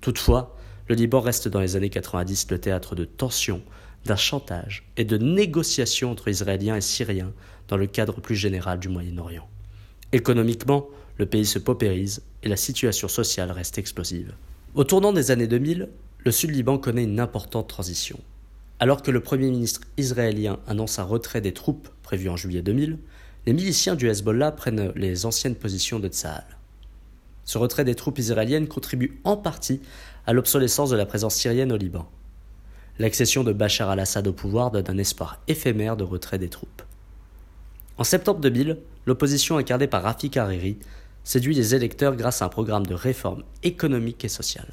Toutefois, 0.00 0.56
le 0.88 0.94
Liban 0.94 1.20
reste 1.20 1.48
dans 1.48 1.60
les 1.60 1.76
années 1.76 1.90
90 1.90 2.50
le 2.50 2.58
théâtre 2.58 2.94
de 2.94 3.04
tensions, 3.04 3.62
d'un 4.06 4.16
chantage 4.16 4.88
et 4.96 5.04
de 5.04 5.18
négociations 5.18 6.10
entre 6.10 6.28
Israéliens 6.28 6.76
et 6.76 6.80
Syriens 6.80 7.32
dans 7.66 7.76
le 7.76 7.86
cadre 7.86 8.20
plus 8.20 8.36
général 8.36 8.78
du 8.78 8.88
Moyen-Orient. 8.88 9.48
Économiquement, 10.12 10.88
le 11.18 11.26
pays 11.26 11.44
se 11.44 11.58
paupérise 11.58 12.22
et 12.42 12.48
la 12.48 12.56
situation 12.56 13.08
sociale 13.08 13.50
reste 13.50 13.76
explosive. 13.76 14.32
Au 14.74 14.84
tournant 14.84 15.14
des 15.14 15.30
années 15.30 15.46
2000, 15.46 15.88
le 16.18 16.30
Sud-Liban 16.30 16.76
connaît 16.76 17.04
une 17.04 17.20
importante 17.20 17.68
transition. 17.68 18.20
Alors 18.80 19.02
que 19.02 19.10
le 19.10 19.20
Premier 19.20 19.50
ministre 19.50 19.80
israélien 19.96 20.58
annonce 20.66 20.98
un 20.98 21.04
retrait 21.04 21.40
des 21.40 21.54
troupes 21.54 21.88
prévu 22.02 22.28
en 22.28 22.36
juillet 22.36 22.60
2000, 22.60 22.98
les 23.46 23.52
miliciens 23.54 23.96
du 23.96 24.08
Hezbollah 24.08 24.52
prennent 24.52 24.92
les 24.94 25.24
anciennes 25.24 25.54
positions 25.54 26.00
de 26.00 26.08
Tsahal. 26.08 26.44
Ce 27.44 27.56
retrait 27.56 27.84
des 27.84 27.94
troupes 27.94 28.18
israéliennes 28.18 28.68
contribue 28.68 29.18
en 29.24 29.38
partie 29.38 29.80
à 30.26 30.34
l'obsolescence 30.34 30.90
de 30.90 30.96
la 30.96 31.06
présence 31.06 31.34
syrienne 31.34 31.72
au 31.72 31.78
Liban. 31.78 32.06
L'accession 32.98 33.44
de 33.44 33.54
Bachar 33.54 33.88
al-Assad 33.88 34.26
au 34.28 34.34
pouvoir 34.34 34.70
donne 34.70 34.90
un 34.90 34.98
espoir 34.98 35.40
éphémère 35.48 35.96
de 35.96 36.04
retrait 36.04 36.38
des 36.38 36.50
troupes. 36.50 36.82
En 37.96 38.04
septembre 38.04 38.40
2000, 38.40 38.78
l'opposition 39.06 39.56
incarnée 39.56 39.86
par 39.86 40.02
Rafik 40.02 40.36
Hariri 40.36 40.76
séduit 41.28 41.54
les 41.54 41.74
électeurs 41.74 42.16
grâce 42.16 42.40
à 42.40 42.46
un 42.46 42.48
programme 42.48 42.86
de 42.86 42.94
réformes 42.94 43.44
économiques 43.62 44.24
et 44.24 44.30
sociales. 44.30 44.72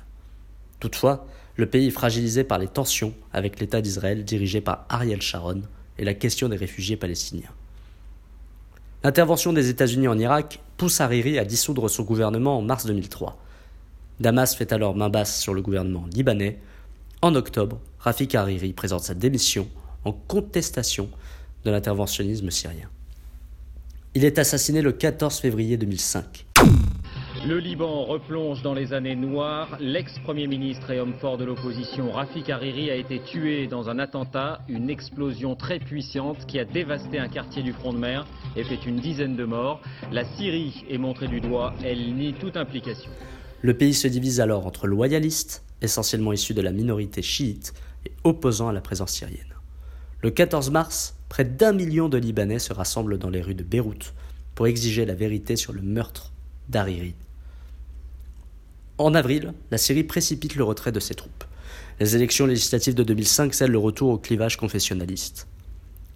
Toutefois, 0.79 1.27
le 1.57 1.65
pays 1.65 1.87
est 1.87 1.91
fragilisé 1.91 2.45
par 2.45 2.59
les 2.59 2.69
tensions 2.69 3.13
avec 3.33 3.59
l'État 3.59 3.81
d'Israël 3.81 4.23
dirigé 4.23 4.61
par 4.61 4.85
Ariel 4.87 5.21
Sharon 5.21 5.63
et 5.97 6.05
la 6.05 6.13
question 6.13 6.47
des 6.47 6.55
réfugiés 6.55 6.95
palestiniens. 6.95 7.51
L'intervention 9.03 9.51
des 9.51 9.67
États-Unis 9.67 10.07
en 10.07 10.17
Irak 10.17 10.61
pousse 10.77 11.01
Hariri 11.01 11.37
à 11.39 11.43
dissoudre 11.43 11.89
son 11.89 12.03
gouvernement 12.03 12.57
en 12.57 12.61
mars 12.61 12.85
2003. 12.85 13.37
Damas 14.21 14.55
fait 14.55 14.71
alors 14.71 14.95
main 14.95 15.09
basse 15.09 15.41
sur 15.41 15.53
le 15.53 15.61
gouvernement 15.61 16.05
libanais. 16.13 16.61
En 17.21 17.35
octobre, 17.35 17.81
Rafik 17.99 18.33
Hariri 18.33 18.71
présente 18.71 19.03
sa 19.03 19.13
démission 19.13 19.67
en 20.05 20.13
contestation 20.13 21.09
de 21.65 21.71
l'interventionnisme 21.71 22.49
syrien. 22.49 22.87
Il 24.17 24.23
est 24.23 24.39
assassiné 24.39 24.81
le 24.81 24.93
14 24.93 25.39
février 25.39 25.75
2005. 25.75 26.45
Le 27.45 27.59
Liban 27.59 28.05
replonge 28.05 28.61
dans 28.61 28.73
les 28.73 28.93
années 28.93 29.17
noires. 29.17 29.77
L'ex-premier 29.81 30.47
ministre 30.47 30.89
et 30.89 31.01
homme 31.01 31.15
fort 31.19 31.37
de 31.37 31.43
l'opposition, 31.43 32.13
Rafik 32.13 32.49
Hariri, 32.49 32.89
a 32.89 32.95
été 32.95 33.19
tué 33.19 33.67
dans 33.67 33.89
un 33.89 33.99
attentat, 33.99 34.61
une 34.69 34.89
explosion 34.89 35.55
très 35.57 35.79
puissante 35.79 36.45
qui 36.45 36.59
a 36.59 36.63
dévasté 36.63 37.19
un 37.19 37.27
quartier 37.27 37.61
du 37.61 37.73
front 37.73 37.91
de 37.91 37.97
mer 37.97 38.25
et 38.55 38.63
fait 38.63 38.85
une 38.85 39.01
dizaine 39.01 39.35
de 39.35 39.43
morts. 39.43 39.81
La 40.13 40.23
Syrie 40.23 40.85
est 40.89 40.97
montrée 40.97 41.27
du 41.27 41.41
doigt, 41.41 41.73
elle 41.83 42.15
nie 42.15 42.31
toute 42.31 42.55
implication. 42.55 43.11
Le 43.61 43.73
pays 43.73 43.93
se 43.93 44.07
divise 44.07 44.39
alors 44.39 44.65
entre 44.65 44.87
loyalistes, 44.87 45.65
essentiellement 45.81 46.31
issus 46.31 46.53
de 46.53 46.61
la 46.61 46.71
minorité 46.71 47.21
chiite, 47.21 47.73
et 48.05 48.11
opposants 48.23 48.69
à 48.69 48.73
la 48.73 48.81
présence 48.81 49.11
syrienne. 49.11 49.54
Le 50.25 50.31
14 50.31 50.71
mars, 50.71 51.13
près 51.29 51.45
d'un 51.45 51.71
million 51.71 52.09
de 52.09 52.17
Libanais 52.17 52.57
se 52.57 52.73
rassemblent 52.73 53.19
dans 53.19 53.29
les 53.29 53.43
rues 53.43 53.53
de 53.53 53.61
Beyrouth 53.61 54.15
pour 54.55 54.65
exiger 54.65 55.05
la 55.05 55.13
vérité 55.13 55.55
sur 55.55 55.71
le 55.71 55.83
meurtre 55.83 56.31
d'Hariri. 56.67 57.13
En 58.97 59.13
avril, 59.13 59.53
la 59.69 59.77
Syrie 59.77 60.03
précipite 60.03 60.55
le 60.55 60.63
retrait 60.63 60.91
de 60.91 60.99
ses 60.99 61.13
troupes. 61.13 61.43
Les 61.99 62.15
élections 62.15 62.47
législatives 62.47 62.95
de 62.95 63.03
2005 63.03 63.53
scellent 63.53 63.69
le 63.69 63.77
retour 63.77 64.09
au 64.09 64.17
clivage 64.17 64.57
confessionnaliste. 64.57 65.47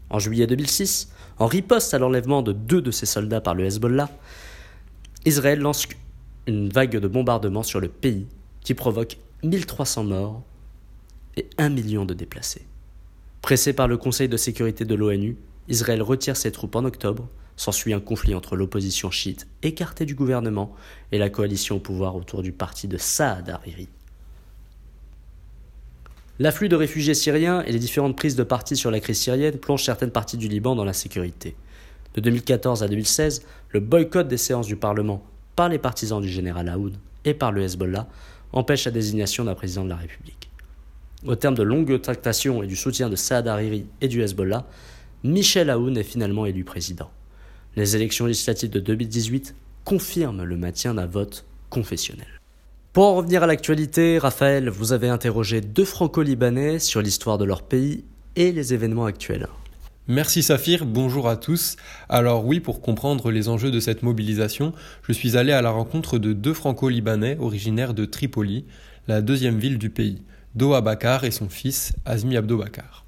En 0.10 0.18
juillet 0.18 0.48
2006, 0.48 1.10
en 1.38 1.46
riposte 1.46 1.94
à 1.94 2.00
l'enlèvement 2.00 2.42
de 2.42 2.51
deux 2.51 2.82
de 2.82 2.89
ses 2.89 3.06
soldats 3.06 3.42
par 3.42 3.54
le 3.54 3.66
Hezbollah, 3.66 4.10
Israël 5.25 5.60
lance 5.60 5.86
une 6.48 6.70
vague 6.70 6.98
de 6.98 7.08
bombardements 7.08 7.62
sur 7.62 7.80
le 7.80 7.89
pays 7.89 8.25
qui 8.62 8.74
provoque 8.74 9.18
1300 9.44 10.06
morts 10.06 10.42
et 11.38 11.48
1 11.60 11.70
million 11.70 12.06
de 12.06 12.16
déplacés. 12.16 12.68
Pressé 13.41 13.74
par 13.74 13.88
le 13.88 13.98
Conseil 13.98 14.29
de 14.29 14.38
sécurité 14.38 14.86
de 14.86 14.96
l'ONU, 14.96 15.38
Israël 15.67 16.01
retire 16.01 16.38
ses 16.38 16.51
troupes 16.51 16.75
en 16.75 16.86
octobre 16.86 17.29
S'ensuit 17.60 17.93
un 17.93 18.00
conflit 18.00 18.36
entre 18.36 18.55
l'opposition 18.55 19.12
chiite 19.12 19.46
écartée 19.63 20.05
du 20.05 20.15
gouvernement 20.15 20.74
et 21.12 21.17
la 21.17 21.29
coalition 21.29 21.75
au 21.75 21.79
pouvoir 21.79 22.15
autour 22.15 22.41
du 22.41 22.53
parti 22.53 22.88
de 22.88 22.98
Saad 22.98 23.50
Hariri. 23.50 23.89
L'afflux 26.39 26.69
de 26.69 26.77
réfugiés 26.77 27.13
syriens 27.13 27.62
et 27.63 27.74
les 27.74 27.79
différentes 27.79 28.15
prises 28.15 28.38
de 28.38 28.43
parti 28.43 28.77
sur 28.77 28.91
la 28.91 29.01
crise 29.01 29.19
syrienne 29.19 29.58
plongent 29.58 29.84
certaines 29.84 30.12
parties 30.12 30.38
du 30.38 30.48
Liban 30.48 30.74
dans 30.74 30.86
l'insécurité. 30.86 31.58
De 32.13 32.22
2014 32.22 32.81
à 32.81 32.88
2016, 32.88 33.46
le 33.72 33.81
boycott 33.81 34.29
des 34.29 34.38
séances 34.38 34.67
du 34.67 34.77
Parlement 34.77 35.22
par 35.58 35.67
les 35.67 35.79
partisans 35.79 36.22
du 36.22 36.29
général 36.29 36.69
Aoun 36.69 36.93
et 37.25 37.34
par 37.34 37.51
le 37.51 37.63
Hezbollah 37.63 38.08
empêche 38.53 38.86
la 38.86 38.91
désignation 38.91 39.43
d'un 39.43 39.55
président 39.55 39.84
de 39.84 39.89
la 39.89 39.98
République. 39.98 40.38
Au 41.25 41.35
terme 41.35 41.55
de 41.55 41.63
longues 41.63 41.99
tractations 41.99 42.63
et 42.63 42.67
du 42.67 42.77
soutien 42.77 43.09
de 43.09 43.17
Saad 43.17 43.45
Hariri 43.47 43.85
et 43.99 44.07
du 44.07 44.21
Hezbollah, 44.21 44.65
Michel 45.25 45.69
Aoun 45.69 45.97
est 45.97 46.03
finalement 46.03 46.45
élu 46.45 46.63
président. 46.63 47.11
Les 47.75 47.97
élections 47.97 48.25
législatives 48.25 48.69
de 48.69 48.79
2018 48.79 49.53
confirment 49.83 50.43
le 50.43 50.55
maintien 50.55 50.93
d'un 50.93 51.07
vote 51.07 51.45
confessionnel. 51.69 52.27
Pour 52.93 53.03
en 53.03 53.15
revenir 53.15 53.43
à 53.43 53.47
l'actualité, 53.47 54.17
Raphaël, 54.17 54.69
vous 54.69 54.93
avez 54.93 55.09
interrogé 55.09 55.59
deux 55.59 55.83
franco-libanais 55.83 56.79
sur 56.79 57.01
l'histoire 57.01 57.38
de 57.38 57.43
leur 57.43 57.63
pays 57.63 58.05
et 58.38 58.53
les 58.53 58.73
événements 58.73 59.05
actuels. 59.05 59.47
Merci 60.07 60.41
Saphir, 60.41 60.85
bonjour 60.85 61.27
à 61.27 61.35
tous. 61.35 61.75
Alors 62.07 62.45
oui, 62.45 62.61
pour 62.61 62.81
comprendre 62.81 63.29
les 63.29 63.49
enjeux 63.49 63.71
de 63.71 63.81
cette 63.81 64.03
mobilisation, 64.03 64.73
je 65.03 65.11
suis 65.11 65.35
allé 65.35 65.51
à 65.51 65.61
la 65.61 65.69
rencontre 65.69 66.17
de 66.17 66.31
deux 66.31 66.53
franco-libanais 66.53 67.38
originaires 67.39 67.93
de 67.93 68.05
Tripoli, 68.05 68.65
la 69.07 69.21
deuxième 69.21 69.59
ville 69.59 69.77
du 69.77 69.89
pays, 69.89 70.23
Doha 70.56 70.82
Bakar 70.82 71.25
et 71.25 71.32
son 71.32 71.48
fils 71.48 71.94
Azmi 72.06 72.36
Abdobakar. 72.36 73.06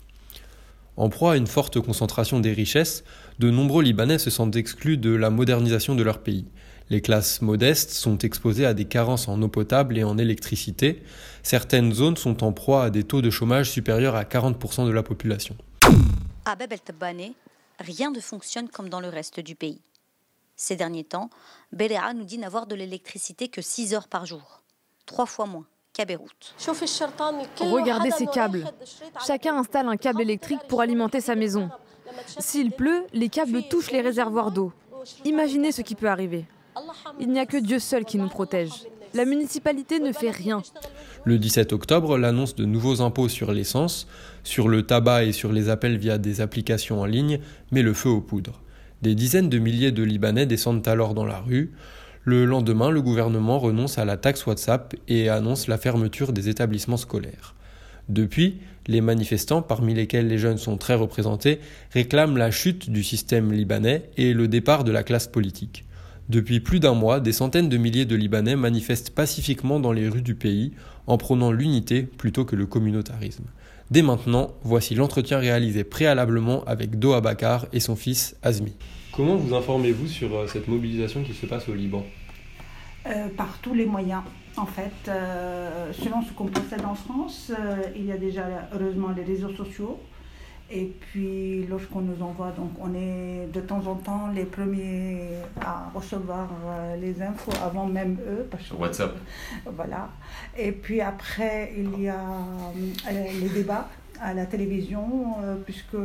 En 0.96 1.10
proie 1.10 1.34
à 1.34 1.38
une 1.38 1.48
forte 1.48 1.80
concentration 1.80 2.40
des 2.40 2.54
richesses, 2.54 3.04
de 3.40 3.50
nombreux 3.50 3.82
Libanais 3.82 4.20
se 4.20 4.30
sentent 4.30 4.56
exclus 4.56 4.98
de 4.98 5.10
la 5.10 5.32
modernisation 5.32 5.96
de 5.96 6.04
leur 6.04 6.20
pays. 6.20 6.46
Les 6.92 7.02
classes 7.02 7.42
modestes 7.42 7.92
sont 7.92 8.20
exposées 8.20 8.68
à 8.68 8.76
des 8.76 8.86
carences 8.86 9.28
en 9.28 9.42
eau 9.42 9.48
potable 9.48 9.98
et 9.98 10.04
en 10.04 10.20
électricité. 10.20 11.02
Certaines 11.42 11.94
zones 11.94 12.18
sont 12.18 12.44
en 12.44 12.54
proie 12.54 12.84
à 12.84 12.90
des 12.92 13.04
taux 13.04 13.24
de 13.24 13.32
chômage 13.32 13.72
supérieurs 13.72 14.16
à 14.16 14.24
40% 14.24 14.86
de 14.86 14.92
la 14.92 15.02
population. 15.02 15.56
À 16.46 16.56
Bab 16.56 16.74
el 16.74 17.32
rien 17.80 18.12
ne 18.12 18.20
fonctionne 18.20 18.70
comme 18.70 18.90
dans 18.90 19.00
le 19.00 19.10
reste 19.10 19.40
du 19.40 19.56
pays. 19.56 19.82
Ces 20.56 20.76
derniers 20.76 21.06
temps, 21.06 21.32
Beléa 21.72 22.14
nous 22.14 22.26
dit 22.26 22.38
n'avoir 22.38 22.68
de 22.68 22.76
l'électricité 22.76 23.48
que 23.48 23.64
6 23.64 23.96
heures 23.96 24.08
par 24.08 24.28
jour, 24.28 24.62
trois 25.08 25.26
fois 25.26 25.48
moins 25.48 25.66
qu'à 25.94 26.06
Beyrouth. 26.06 26.56
Regardez 27.60 28.12
ces 28.12 28.26
câbles. 28.26 28.66
Chacun 29.26 29.58
installe 29.58 29.88
un 29.88 29.98
câble 29.98 30.22
électrique 30.22 30.62
pour 30.68 30.82
alimenter 30.82 31.22
sa 31.22 31.36
maison. 31.36 31.70
S'il 32.40 32.72
pleut, 32.72 33.04
les 33.14 33.30
câbles 33.30 33.64
touchent 33.70 33.92
les 33.92 34.02
réservoirs 34.02 34.52
d'eau. 34.52 34.72
Imaginez 35.26 35.72
ce 35.72 35.82
qui 35.82 35.96
peut 35.96 36.10
arriver. 36.10 36.46
Il 37.20 37.30
n'y 37.30 37.40
a 37.40 37.46
que 37.46 37.58
Dieu 37.58 37.80
seul 37.80 38.06
qui 38.06 38.18
nous 38.18 38.30
protège. 38.30 38.72
La 39.14 39.26
municipalité 39.26 40.00
ne 40.00 40.14
fait 40.14 40.30
rien. 40.30 40.62
Le 41.26 41.38
17 41.38 41.74
octobre, 41.74 42.18
l'annonce 42.18 42.56
de 42.56 42.64
nouveaux 42.64 43.02
impôts 43.02 43.28
sur 43.28 43.52
l'essence, 43.52 44.08
sur 44.44 44.70
le 44.70 44.84
tabac 44.84 45.26
et 45.26 45.34
sur 45.34 45.52
les 45.52 45.68
appels 45.68 45.98
via 45.98 46.18
des 46.18 46.40
applications 46.40 47.02
en 47.02 47.06
ligne 47.06 47.40
met 47.72 47.82
le 47.82 47.94
feu 47.94 48.10
aux 48.10 48.22
poudres. 48.22 48.62
Des 49.02 49.16
dizaines 49.16 49.50
de 49.50 49.60
milliers 49.60 49.92
de 49.92 50.04
Libanais 50.04 50.46
descendent 50.46 50.88
alors 50.88 51.14
dans 51.14 51.26
la 51.26 51.40
rue. 51.40 51.72
Le 52.24 52.46
lendemain, 52.46 52.92
le 52.92 53.02
gouvernement 53.02 53.58
renonce 53.58 53.98
à 53.98 54.06
la 54.06 54.16
taxe 54.16 54.46
WhatsApp 54.46 54.96
et 55.08 55.30
annonce 55.30 55.68
la 55.68 55.80
fermeture 55.80 56.34
des 56.34 56.50
établissements 56.50 56.98
scolaires. 56.98 57.56
Depuis, 58.10 58.60
les 58.88 59.02
manifestants, 59.02 59.62
parmi 59.62 59.94
lesquels 59.94 60.28
les 60.28 60.38
jeunes 60.38 60.58
sont 60.58 60.78
très 60.78 60.96
représentés, 60.96 61.60
réclament 61.92 62.38
la 62.38 62.52
chute 62.52 62.90
du 62.92 63.04
système 63.04 63.52
libanais 63.52 64.10
et 64.18 64.34
le 64.34 64.48
départ 64.48 64.84
de 64.84 64.92
la 64.92 65.04
classe 65.04 65.28
politique. 65.28 65.86
Depuis 66.30 66.60
plus 66.60 66.80
d'un 66.80 66.94
mois, 66.94 67.20
des 67.20 67.34
centaines 67.34 67.68
de 67.68 67.76
milliers 67.78 68.06
de 68.06 68.16
Libanais 68.16 68.56
manifestent 68.56 69.10
pacifiquement 69.10 69.82
dans 69.82 69.92
les 69.92 70.08
rues 70.08 70.22
du 70.22 70.36
pays 70.36 70.72
en 71.08 71.18
prônant 71.18 71.52
l'unité 71.52 72.04
plutôt 72.04 72.46
que 72.46 72.56
le 72.56 72.66
communautarisme. 72.66 73.44
Dès 73.90 74.02
maintenant, 74.02 74.54
voici 74.64 74.96
l'entretien 74.96 75.40
réalisé 75.40 75.84
préalablement 75.84 76.64
avec 76.66 77.00
Doha 77.00 77.20
Bakar 77.20 77.66
et 77.74 77.82
son 77.82 77.98
fils 77.98 78.38
Azmi. 78.44 78.74
Comment 79.12 79.36
vous 79.36 79.54
informez-vous 79.54 80.08
sur 80.08 80.34
euh, 80.36 80.48
cette 80.48 80.68
mobilisation 80.68 81.22
qui 81.24 81.34
se 81.34 81.46
passe 81.46 81.68
au 81.68 81.74
Liban? 81.74 82.06
Euh, 83.08 83.28
Par 83.36 83.58
tous 83.62 83.74
les 83.74 83.86
moyens. 83.86 84.22
En 84.58 84.66
fait, 84.66 84.92
euh, 85.10 85.92
selon 85.94 86.22
ce 86.22 86.32
qu'on 86.34 86.46
possède 86.48 86.86
en 86.86 86.96
France, 86.96 87.52
il 87.96 88.06
y 88.06 88.12
a 88.12 88.18
déjà 88.18 88.46
heureusement 88.74 89.10
les 89.16 89.24
réseaux 89.24 89.54
sociaux. 89.54 90.00
Et 90.74 90.90
puis, 91.02 91.66
lorsqu'on 91.68 92.00
nous 92.02 92.22
envoie, 92.24 92.52
donc 92.52 92.72
on 92.80 92.94
est 92.96 93.48
de 93.52 93.60
temps 93.60 93.86
en 93.88 93.96
temps 93.96 94.30
les 94.34 94.46
premiers 94.46 95.20
à 95.60 95.90
recevoir 95.94 96.48
les 97.02 97.22
infos 97.22 97.52
avant 97.62 97.86
même 97.88 98.18
eux. 98.26 98.48
Parce 98.50 98.64
Sur 98.64 98.80
WhatsApp. 98.80 99.18
voilà. 99.66 100.10
Et 100.58 100.72
puis 100.72 101.02
après, 101.02 101.74
il 101.78 102.02
y 102.04 102.08
a 102.08 102.22
les 103.12 103.50
débats 103.50 103.90
à 104.22 104.34
la 104.34 104.46
télévision, 104.46 105.36
euh, 105.44 105.56
puisque 105.66 105.98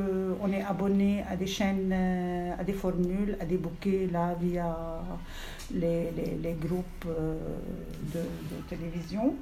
on 0.43 0.51
est 0.51 0.63
abonné 0.63 1.23
à 1.31 1.37
des 1.37 1.47
chaînes, 1.47 1.91
euh, 1.93 2.55
à 2.59 2.65
des 2.65 2.73
formules, 2.73 3.37
à 3.41 3.45
des 3.45 3.59
bouquets 3.59 4.09
là 4.11 4.35
via 4.41 4.75
les, 5.75 6.11
les, 6.43 6.53
groupes 6.55 7.07
euh, 7.07 7.37
de, 8.15 8.21
télévision. 8.69 9.35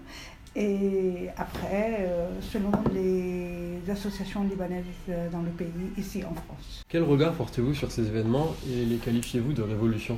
Et 0.57 1.29
après, 1.37 2.09
selon 2.41 2.71
les 2.95 3.91
associations 3.91 4.45
libanaises 4.45 4.85
dans 5.33 5.43
le 5.43 5.51
pays, 5.51 5.67
ici 5.99 6.23
en 6.23 6.33
France. 6.33 6.85
Quel 6.89 7.03
regard 7.03 7.33
portez-vous 7.33 7.75
sur 7.75 7.91
ces 7.91 8.07
événements 8.07 8.55
et 8.71 8.85
les 8.85 8.99
qualifiez-vous 8.99 9.53
de 9.53 9.63
révolution? 9.63 10.17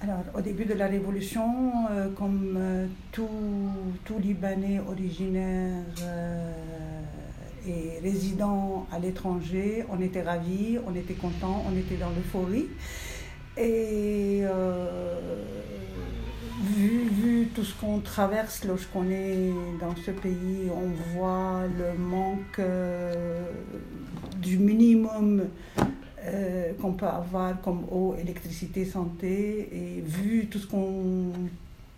Alors, 0.00 0.22
au 0.32 0.40
début 0.40 0.64
de 0.64 0.74
la 0.74 0.86
Révolution, 0.86 1.72
comme 2.16 2.56
tout, 3.10 3.28
tout, 4.04 4.18
Libanais 4.20 4.78
originaire 4.78 5.82
et 7.66 7.98
résidents 8.02 8.86
à 8.92 8.98
l'étranger, 8.98 9.84
on 9.90 10.00
était 10.00 10.22
ravis, 10.22 10.78
on 10.86 10.94
était 10.94 11.14
contents, 11.14 11.64
on 11.68 11.76
était 11.76 11.96
dans 11.96 12.10
l'euphorie. 12.10 12.68
Et 13.56 14.40
euh, 14.42 15.42
vu, 16.76 17.48
tout 17.54 17.64
ce 17.64 17.74
qu'on 17.74 18.00
traverse 18.00 18.64
lorsqu'on 18.64 19.10
est 19.10 19.50
dans 19.80 19.96
ce 19.96 20.10
pays, 20.10 20.70
on 20.70 21.14
voit 21.14 21.62
le 21.78 21.98
manque 21.98 22.58
euh, 22.58 23.46
du 24.36 24.58
minimum 24.58 25.46
euh, 26.24 26.72
qu'on 26.80 26.92
peut 26.92 27.06
avoir 27.06 27.60
comme 27.62 27.84
eau, 27.90 28.14
électricité, 28.20 28.84
santé. 28.84 29.68
Et 29.72 30.02
vu 30.02 30.48
tout 30.50 30.58
ce 30.58 30.66
qu'on 30.66 31.32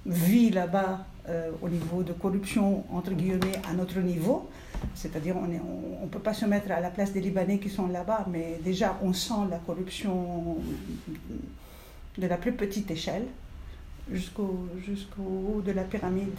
vit 0.06 0.50
là-bas 0.50 1.06
au 1.60 1.68
niveau 1.68 2.02
de 2.02 2.14
corruption, 2.14 2.84
entre 2.90 3.12
guillemets, 3.12 3.60
à 3.68 3.74
notre 3.74 3.98
niveau, 3.98 4.48
c'est-à-dire, 4.94 5.36
on 5.36 5.46
ne 5.46 5.58
on, 6.02 6.06
peut 6.06 6.18
pas 6.18 6.34
se 6.34 6.44
mettre 6.44 6.70
à 6.72 6.80
la 6.80 6.90
place 6.90 7.12
des 7.12 7.20
Libanais 7.20 7.58
qui 7.58 7.68
sont 7.68 7.88
là-bas, 7.88 8.26
mais 8.30 8.58
déjà, 8.64 8.98
on 9.02 9.12
sent 9.12 9.46
la 9.50 9.58
corruption 9.58 10.56
de 12.16 12.26
la 12.26 12.36
plus 12.36 12.52
petite 12.52 12.90
échelle 12.90 13.26
jusqu'au 14.10 14.66
jusqu'au 14.84 15.22
haut 15.22 15.60
de 15.60 15.72
la 15.72 15.84
pyramide. 15.84 16.36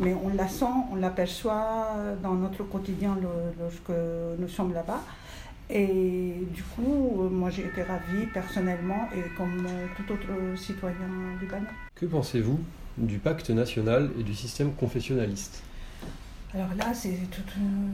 Mais 0.00 0.14
on 0.14 0.34
la 0.34 0.48
sent, 0.48 0.64
on 0.90 0.96
l'aperçoit 0.96 1.88
dans 2.22 2.34
notre 2.34 2.64
quotidien 2.64 3.18
lorsque 3.60 3.90
nous 4.38 4.48
sommes 4.48 4.72
là-bas. 4.72 5.02
Et 5.68 6.34
du 6.52 6.62
coup, 6.62 7.28
moi 7.30 7.50
j'ai 7.50 7.66
été 7.66 7.82
ravie 7.82 8.26
personnellement 8.32 9.08
et 9.14 9.22
comme 9.36 9.66
tout 9.96 10.12
autre 10.12 10.58
citoyen 10.58 10.96
libanais. 11.40 11.66
Que 11.94 12.06
pensez-vous 12.06 12.58
du 12.96 13.18
pacte 13.18 13.50
national 13.50 14.10
et 14.18 14.22
du 14.22 14.34
système 14.34 14.72
confessionnaliste? 14.72 15.62
Alors 16.52 16.74
là, 16.76 16.92
c'est 16.94 17.16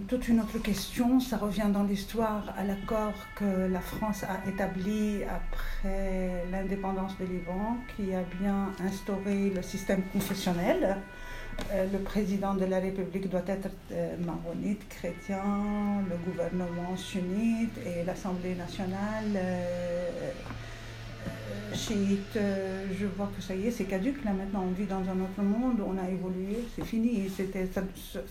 toute, 0.09 0.29
une 0.29 0.41
autre 0.41 0.59
question. 0.59 1.21
Ça 1.21 1.37
revient 1.37 1.69
dans 1.71 1.83
l'histoire 1.83 2.55
à 2.57 2.65
l'accord 2.65 3.13
que 3.35 3.71
la 3.71 3.81
France 3.81 4.25
a 4.25 4.49
établi 4.49 5.23
après 5.25 6.45
l'indépendance 6.51 7.19
du 7.19 7.27
Liban, 7.27 7.77
qui 7.95 8.15
a 8.15 8.23
bien 8.41 8.73
instauré 8.83 9.51
le 9.51 9.61
système 9.61 10.03
confessionnel. 10.11 10.97
Euh, 11.73 11.87
le 11.93 11.99
président 11.99 12.55
de 12.55 12.65
la 12.65 12.81
République 12.81 13.29
doit 13.29 13.45
être 13.47 13.69
euh, 13.93 14.17
maronite, 14.25 14.89
chrétien, 14.89 16.03
le 16.09 16.17
gouvernement 16.31 16.97
sunnite 16.97 17.77
et 17.85 18.05
l'Assemblée 18.05 18.55
nationale. 18.55 19.33
Euh, 19.37 20.31
chiite, 21.75 22.39
je 22.99 23.07
vois 23.07 23.31
que 23.37 23.43
ça 23.43 23.55
y 23.55 23.67
est, 23.67 23.71
c'est 23.71 23.85
caduque. 23.85 24.25
Là 24.25 24.33
maintenant, 24.33 24.65
on 24.67 24.73
vit 24.73 24.87
dans 24.87 24.97
un 25.01 25.21
autre 25.21 25.43
monde, 25.43 25.81
on 25.87 25.99
a 25.99 26.09
évolué, 26.09 26.59
c'est 26.75 26.85
fini. 26.85 27.31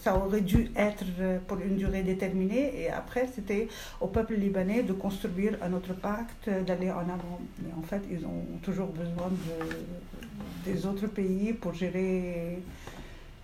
Ça, 0.01 0.17
aurait 0.17 0.41
dû 0.41 0.71
être 0.75 1.05
pour 1.47 1.59
une 1.59 1.75
durée 1.75 2.01
déterminée. 2.01 2.81
Et 2.81 2.89
après, 2.89 3.29
c'était 3.33 3.67
au 4.01 4.07
peuple 4.07 4.35
libanais 4.35 4.83
de 4.83 4.93
construire 4.93 5.57
un 5.61 5.73
autre 5.73 5.93
pacte, 5.93 6.49
d'aller 6.65 6.89
en 6.89 7.01
avant. 7.01 7.39
Mais 7.61 7.71
en 7.77 7.83
fait, 7.83 8.01
ils 8.09 8.25
ont 8.25 8.45
toujours 8.63 8.87
besoin 8.87 9.29
de, 9.29 10.71
des 10.71 10.85
autres 10.85 11.07
pays 11.07 11.53
pour 11.53 11.73
gérer 11.73 12.59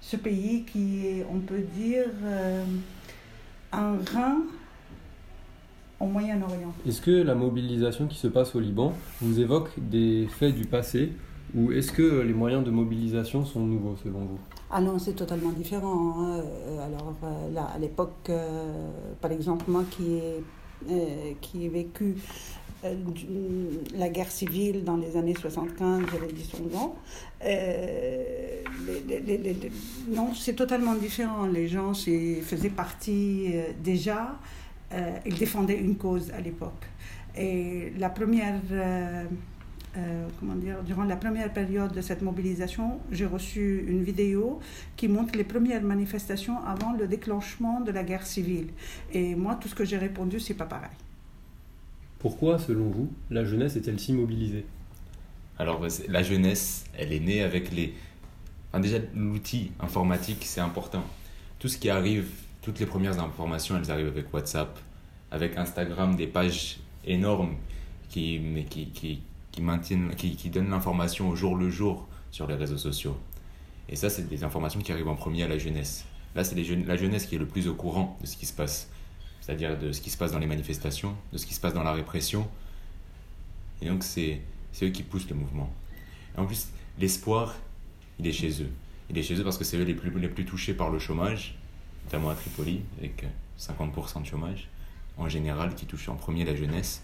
ce 0.01 0.17
pays 0.17 0.63
qui 0.63 1.08
est, 1.08 1.25
on 1.31 1.39
peut 1.39 1.63
dire, 1.75 2.08
euh, 2.24 2.63
un 3.72 3.98
rein 4.13 4.41
au 6.01 6.08
Moyen-Orient. 6.08 6.74
Est-ce 6.88 7.01
que 7.01 7.12
la 7.12 7.36
mobilisation 7.36 8.08
qui 8.08 8.17
se 8.17 8.27
passe 8.27 8.55
au 8.55 8.60
Liban 8.60 8.93
vous 9.22 9.39
évoque 9.39 9.70
des 9.77 10.27
faits 10.27 10.55
du 10.55 10.65
passé 10.65 11.12
ou 11.53 11.72
est-ce 11.72 11.91
que 11.91 12.22
les 12.22 12.34
moyens 12.34 12.63
de 12.63 12.72
mobilisation 12.72 13.43
sont 13.46 13.60
nouveaux 13.60 13.96
selon 14.01 14.20
vous? 14.20 14.39
Ah 14.70 14.79
non, 14.79 14.98
c'est 15.00 15.13
totalement 15.13 15.51
différent. 15.51 16.13
Hein. 16.17 16.39
Euh, 16.39 16.86
alors 16.86 17.13
euh, 17.24 17.53
là, 17.53 17.70
à 17.75 17.77
l'époque, 17.77 18.29
euh, 18.29 18.89
par 19.20 19.31
exemple, 19.31 19.65
moi 19.67 19.84
qui 19.89 20.15
ai, 20.15 21.38
qui 21.41 21.65
ai 21.65 21.70
vécu 21.70 22.15
la 23.96 24.10
guerre 24.10 24.31
civile 24.31 24.84
dans 24.84 24.98
les 24.98 25.15
années 25.15 25.36
75, 25.39 26.03
j'avais 26.12 26.34
10 26.34 26.75
ans, 26.75 26.96
non, 30.10 30.34
c'est 30.34 30.55
totalement 30.55 30.96
différent. 30.96 31.46
Les 31.46 31.67
gens 31.67 31.93
faisaient 31.93 32.72
partie 32.72 33.53
déjà 33.84 34.39
euh, 34.94 35.18
il 35.26 35.36
défendait 35.36 35.78
une 35.78 35.96
cause 35.96 36.32
à 36.32 36.42
l'époque. 36.42 36.86
Et 37.36 37.94
la 37.98 38.10
première, 38.10 38.60
euh, 38.72 39.24
euh, 39.98 40.28
comment 40.40 40.56
dire, 40.56 40.84
durant 40.84 41.04
la 41.04 41.16
première 41.16 41.52
période 41.54 41.94
de 41.94 42.02
cette 42.02 42.22
mobilisation, 42.22 43.00
j'ai 43.12 43.26
reçu 43.26 43.86
une 43.88 44.04
vidéo 44.04 44.60
qui 44.98 45.08
montre 45.08 45.38
les 45.38 45.44
premières 45.46 45.82
manifestations 45.82 46.64
avant 46.66 46.94
le 46.94 47.08
déclenchement 47.08 47.80
de 47.80 47.92
la 47.92 48.04
guerre 48.04 48.26
civile. 48.26 48.68
Et 49.14 49.36
moi, 49.36 49.56
tout 49.56 49.70
ce 49.70 49.76
que 49.76 49.86
j'ai 49.86 49.98
répondu, 49.98 50.40
c'est 50.40 50.56
pas 50.56 50.66
pareil. 50.66 50.90
Pourquoi, 52.20 52.60
selon 52.60 52.90
vous, 52.90 53.12
la 53.30 53.46
jeunesse 53.46 53.76
est-elle 53.78 54.00
si 54.00 54.14
mobilisée? 54.14 54.66
Alors, 55.58 55.80
bah, 55.80 55.88
la 56.10 56.24
jeunesse, 56.24 56.84
elle 56.98 57.14
est 57.14 57.20
née 57.20 57.42
avec 57.44 57.72
les. 57.72 57.94
Enfin, 58.70 58.82
déjà, 58.82 58.98
l'outil 59.16 59.72
informatique, 59.80 60.44
c'est 60.46 60.62
important. 60.62 61.04
Tout 61.60 61.68
ce 61.68 61.78
qui 61.78 61.90
arrive 61.90 62.30
toutes 62.62 62.80
les 62.80 62.86
premières 62.86 63.20
informations, 63.20 63.77
elles 63.77 63.91
arrivent 63.91 64.08
avec 64.08 64.34
WhatsApp, 64.34 64.77
avec 65.32 65.58
Instagram, 65.58 66.15
des 66.15 66.27
pages 66.27 66.80
énormes 67.06 67.56
qui, 68.10 68.39
qui, 68.70 68.88
qui, 68.88 69.22
qui, 69.51 69.62
maintiennent, 69.62 70.13
qui, 70.15 70.36
qui 70.36 70.50
donnent 70.50 70.70
l'information 70.70 71.30
au 71.30 71.36
jour 71.36 71.56
le 71.56 71.70
jour 71.70 72.08
sur 72.30 72.48
les 72.48 72.56
réseaux 72.56 72.77
sociaux. 72.77 73.18
Et 73.89 73.96
ça, 73.96 74.10
c'est 74.10 74.30
des 74.30 74.44
informations 74.44 74.80
qui 74.80 74.91
arrivent 74.91 75.08
en 75.08 75.15
premier 75.15 75.44
à 75.44 75.48
la 75.48 75.58
jeunesse. 75.58 76.06
Là, 76.36 76.44
c'est 76.44 76.55
la 76.55 76.98
jeunesse 76.98 77.25
qui 77.25 77.36
est 77.36 77.40
le 77.40 77.48
plus 77.48 77.68
au 77.68 77.74
courant 77.74 78.18
de 78.22 78.27
ce 78.27 78.38
qui 78.38 78.46
se 78.46 78.53
passe. 78.53 78.90
C'est-à-dire 79.42 79.77
de 79.77 79.92
ce 79.92 80.00
qui 80.00 80.12
se 80.12 80.18
passe 80.18 80.31
dans 80.31 80.40
les 80.40 80.48
manifestations, 80.48 81.16
de 81.33 81.38
ce 81.38 81.46
qui 81.46 81.53
se 81.53 81.59
passe 81.59 81.74
dans 81.74 81.83
la 81.83 81.92
répression. 81.92 82.48
Et 83.81 83.88
donc, 83.88 84.03
c'est 84.03 84.40
eux 84.83 84.90
qui 84.90 85.03
poussent 85.03 85.29
le 85.29 85.36
mouvement. 85.36 85.74
En 86.38 86.46
plus, 86.46 86.68
l'espoir, 87.00 87.55
il 88.20 88.27
est 88.27 88.31
chez 88.31 88.62
eux. 88.62 88.70
Il 89.09 89.18
est 89.18 89.24
chez 89.24 89.36
eux 89.36 89.44
parce 89.44 89.57
que 89.57 89.64
c'est 89.64 89.77
eux 89.77 89.83
les 89.83 89.96
plus, 89.96 90.12
les 90.20 90.29
plus 90.29 90.46
touchés 90.46 90.74
par 90.74 90.90
le 90.90 91.00
chômage 91.00 91.57
notamment 92.05 92.29
à 92.29 92.35
Tripoli, 92.35 92.81
avec 92.98 93.25
50% 93.59 94.22
de 94.22 94.25
chômage, 94.27 94.70
en 95.18 95.29
général, 95.29 95.75
qui 95.75 95.85
touche 95.85 96.09
en 96.09 96.16
premier 96.16 96.46
la 96.46 96.55
jeunesse. 96.55 97.03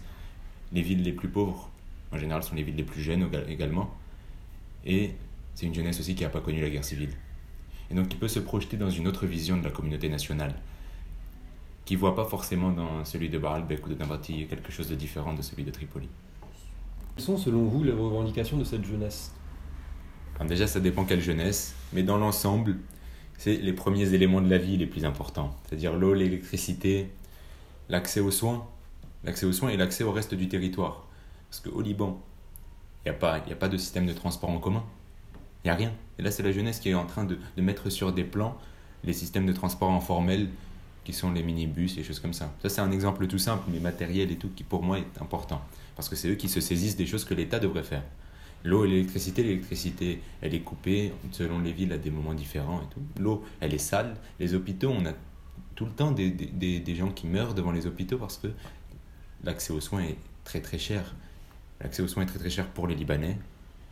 Les 0.72 0.82
villes 0.82 1.02
les 1.02 1.12
plus 1.12 1.28
pauvres, 1.28 1.70
en 2.12 2.18
général, 2.18 2.42
sont 2.42 2.54
les 2.54 2.62
villes 2.62 2.76
les 2.76 2.84
plus 2.84 3.02
jeunes 3.02 3.28
également. 3.48 3.94
Et 4.84 5.12
c'est 5.54 5.66
une 5.66 5.74
jeunesse 5.74 6.00
aussi 6.00 6.14
qui 6.14 6.22
n'a 6.22 6.28
pas 6.28 6.40
connu 6.40 6.60
la 6.60 6.70
guerre 6.70 6.84
civile. 6.84 7.10
Et 7.90 7.94
donc, 7.94 8.08
qui 8.08 8.16
peut 8.16 8.28
se 8.28 8.40
projeter 8.40 8.76
dans 8.76 8.90
une 8.90 9.08
autre 9.08 9.26
vision 9.26 9.56
de 9.56 9.64
la 9.64 9.70
communauté 9.70 10.08
nationale, 10.08 10.54
qui 11.84 11.94
ne 11.94 12.00
voit 12.00 12.14
pas 12.14 12.26
forcément 12.26 12.70
dans 12.70 13.04
celui 13.04 13.30
de 13.30 13.38
Baalbek 13.38 13.86
ou 13.86 13.88
de 13.88 13.94
Nabati 13.94 14.46
quelque 14.46 14.70
chose 14.70 14.88
de 14.88 14.94
différent 14.94 15.32
de 15.32 15.40
celui 15.40 15.64
de 15.64 15.70
Tripoli. 15.70 16.08
Quelles 17.16 17.24
sont, 17.24 17.38
selon 17.38 17.64
vous, 17.64 17.82
les 17.82 17.92
revendications 17.92 18.58
de 18.58 18.64
cette 18.64 18.84
jeunesse? 18.84 19.32
Déjà, 20.46 20.66
ça 20.66 20.80
dépend 20.80 21.04
quelle 21.04 21.20
jeunesse, 21.20 21.74
mais 21.92 22.02
dans 22.02 22.16
l'ensemble, 22.16 22.76
c'est 23.38 23.56
les 23.56 23.72
premiers 23.72 24.12
éléments 24.14 24.40
de 24.40 24.50
la 24.50 24.58
vie 24.58 24.76
les 24.76 24.86
plus 24.86 25.04
importants, 25.04 25.54
c'est-à-dire 25.64 25.94
l'eau, 25.96 26.12
l'électricité, 26.12 27.08
l'accès 27.88 28.18
aux 28.20 28.32
soins, 28.32 28.66
l'accès 29.24 29.46
aux 29.46 29.52
soins 29.52 29.70
et 29.70 29.76
l'accès 29.76 30.02
au 30.02 30.10
reste 30.10 30.34
du 30.34 30.48
territoire. 30.48 31.06
Parce 31.48 31.60
qu'au 31.60 31.80
Liban, 31.80 32.20
il 33.06 33.10
n'y 33.10 33.16
a, 33.16 33.56
pas, 33.56 33.68
de 33.68 33.76
système 33.76 34.06
de 34.06 34.12
transport 34.12 34.50
en 34.50 34.58
commun. 34.58 34.84
Il 35.64 35.68
n'y 35.68 35.70
a 35.70 35.76
rien. 35.76 35.92
Et 36.18 36.22
là, 36.22 36.32
c'est 36.32 36.42
la 36.42 36.50
jeunesse 36.50 36.80
qui 36.80 36.90
est 36.90 36.94
en 36.94 37.06
train 37.06 37.24
de, 37.24 37.38
de, 37.56 37.62
mettre 37.62 37.90
sur 37.90 38.12
des 38.12 38.24
plans 38.24 38.58
les 39.04 39.12
systèmes 39.12 39.46
de 39.46 39.52
transport 39.52 39.90
informels 39.92 40.48
qui 41.04 41.12
sont 41.12 41.32
les 41.32 41.44
minibus 41.44 41.96
et 41.96 42.02
choses 42.02 42.20
comme 42.20 42.34
ça. 42.34 42.52
Ça, 42.60 42.68
c'est 42.68 42.80
un 42.80 42.90
exemple 42.90 43.26
tout 43.28 43.38
simple, 43.38 43.64
mais 43.72 43.78
matériel 43.78 44.32
et 44.32 44.36
tout, 44.36 44.50
qui 44.54 44.64
pour 44.64 44.82
moi 44.82 44.98
est 44.98 45.22
important. 45.22 45.62
Parce 45.94 46.08
que 46.08 46.16
c'est 46.16 46.28
eux 46.28 46.34
qui 46.34 46.48
se 46.48 46.60
saisissent 46.60 46.96
des 46.96 47.06
choses 47.06 47.24
que 47.24 47.34
l'État 47.34 47.60
devrait 47.60 47.84
faire. 47.84 48.02
L'eau 48.64 48.84
et 48.84 48.88
l'électricité, 48.88 49.42
l'électricité, 49.42 50.20
elle 50.40 50.54
est 50.54 50.60
coupée 50.60 51.12
selon 51.30 51.60
les 51.60 51.72
villes 51.72 51.92
à 51.92 51.98
des 51.98 52.10
moments 52.10 52.34
différents 52.34 52.80
et 52.82 52.92
tout. 52.92 53.00
L'eau, 53.20 53.44
elle 53.60 53.72
est 53.72 53.78
sale. 53.78 54.16
Les 54.40 54.54
hôpitaux, 54.54 54.90
on 54.90 55.06
a 55.06 55.12
tout 55.74 55.86
le 55.86 55.92
temps 55.92 56.10
des, 56.10 56.30
des, 56.30 56.80
des 56.80 56.94
gens 56.96 57.10
qui 57.10 57.26
meurent 57.26 57.54
devant 57.54 57.70
les 57.70 57.86
hôpitaux 57.86 58.18
parce 58.18 58.36
que 58.36 58.48
l'accès 59.44 59.72
aux 59.72 59.80
soins 59.80 60.02
est 60.02 60.16
très 60.44 60.60
très 60.60 60.78
cher. 60.78 61.14
L'accès 61.80 62.02
aux 62.02 62.08
soins 62.08 62.24
est 62.24 62.26
très 62.26 62.40
très 62.40 62.50
cher 62.50 62.66
pour 62.66 62.88
les 62.88 62.96
Libanais, 62.96 63.38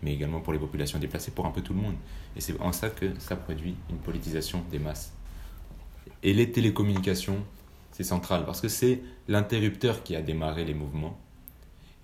mais 0.02 0.12
également 0.12 0.40
pour 0.40 0.52
les 0.52 0.58
populations 0.58 0.98
déplacées, 0.98 1.30
pour 1.30 1.46
un 1.46 1.52
peu 1.52 1.60
tout 1.60 1.74
le 1.74 1.80
monde. 1.80 1.94
Et 2.34 2.40
c'est 2.40 2.60
en 2.60 2.72
ça 2.72 2.90
que 2.90 3.12
ça 3.20 3.36
produit 3.36 3.76
une 3.88 3.98
politisation 3.98 4.62
des 4.70 4.80
masses. 4.80 5.12
Et 6.24 6.32
les 6.32 6.50
télécommunications, 6.50 7.38
c'est 7.92 8.04
central 8.04 8.44
parce 8.44 8.60
que 8.60 8.68
c'est 8.68 9.00
l'interrupteur 9.28 10.02
qui 10.02 10.16
a 10.16 10.22
démarré 10.22 10.64
les 10.64 10.74
mouvements 10.74 11.18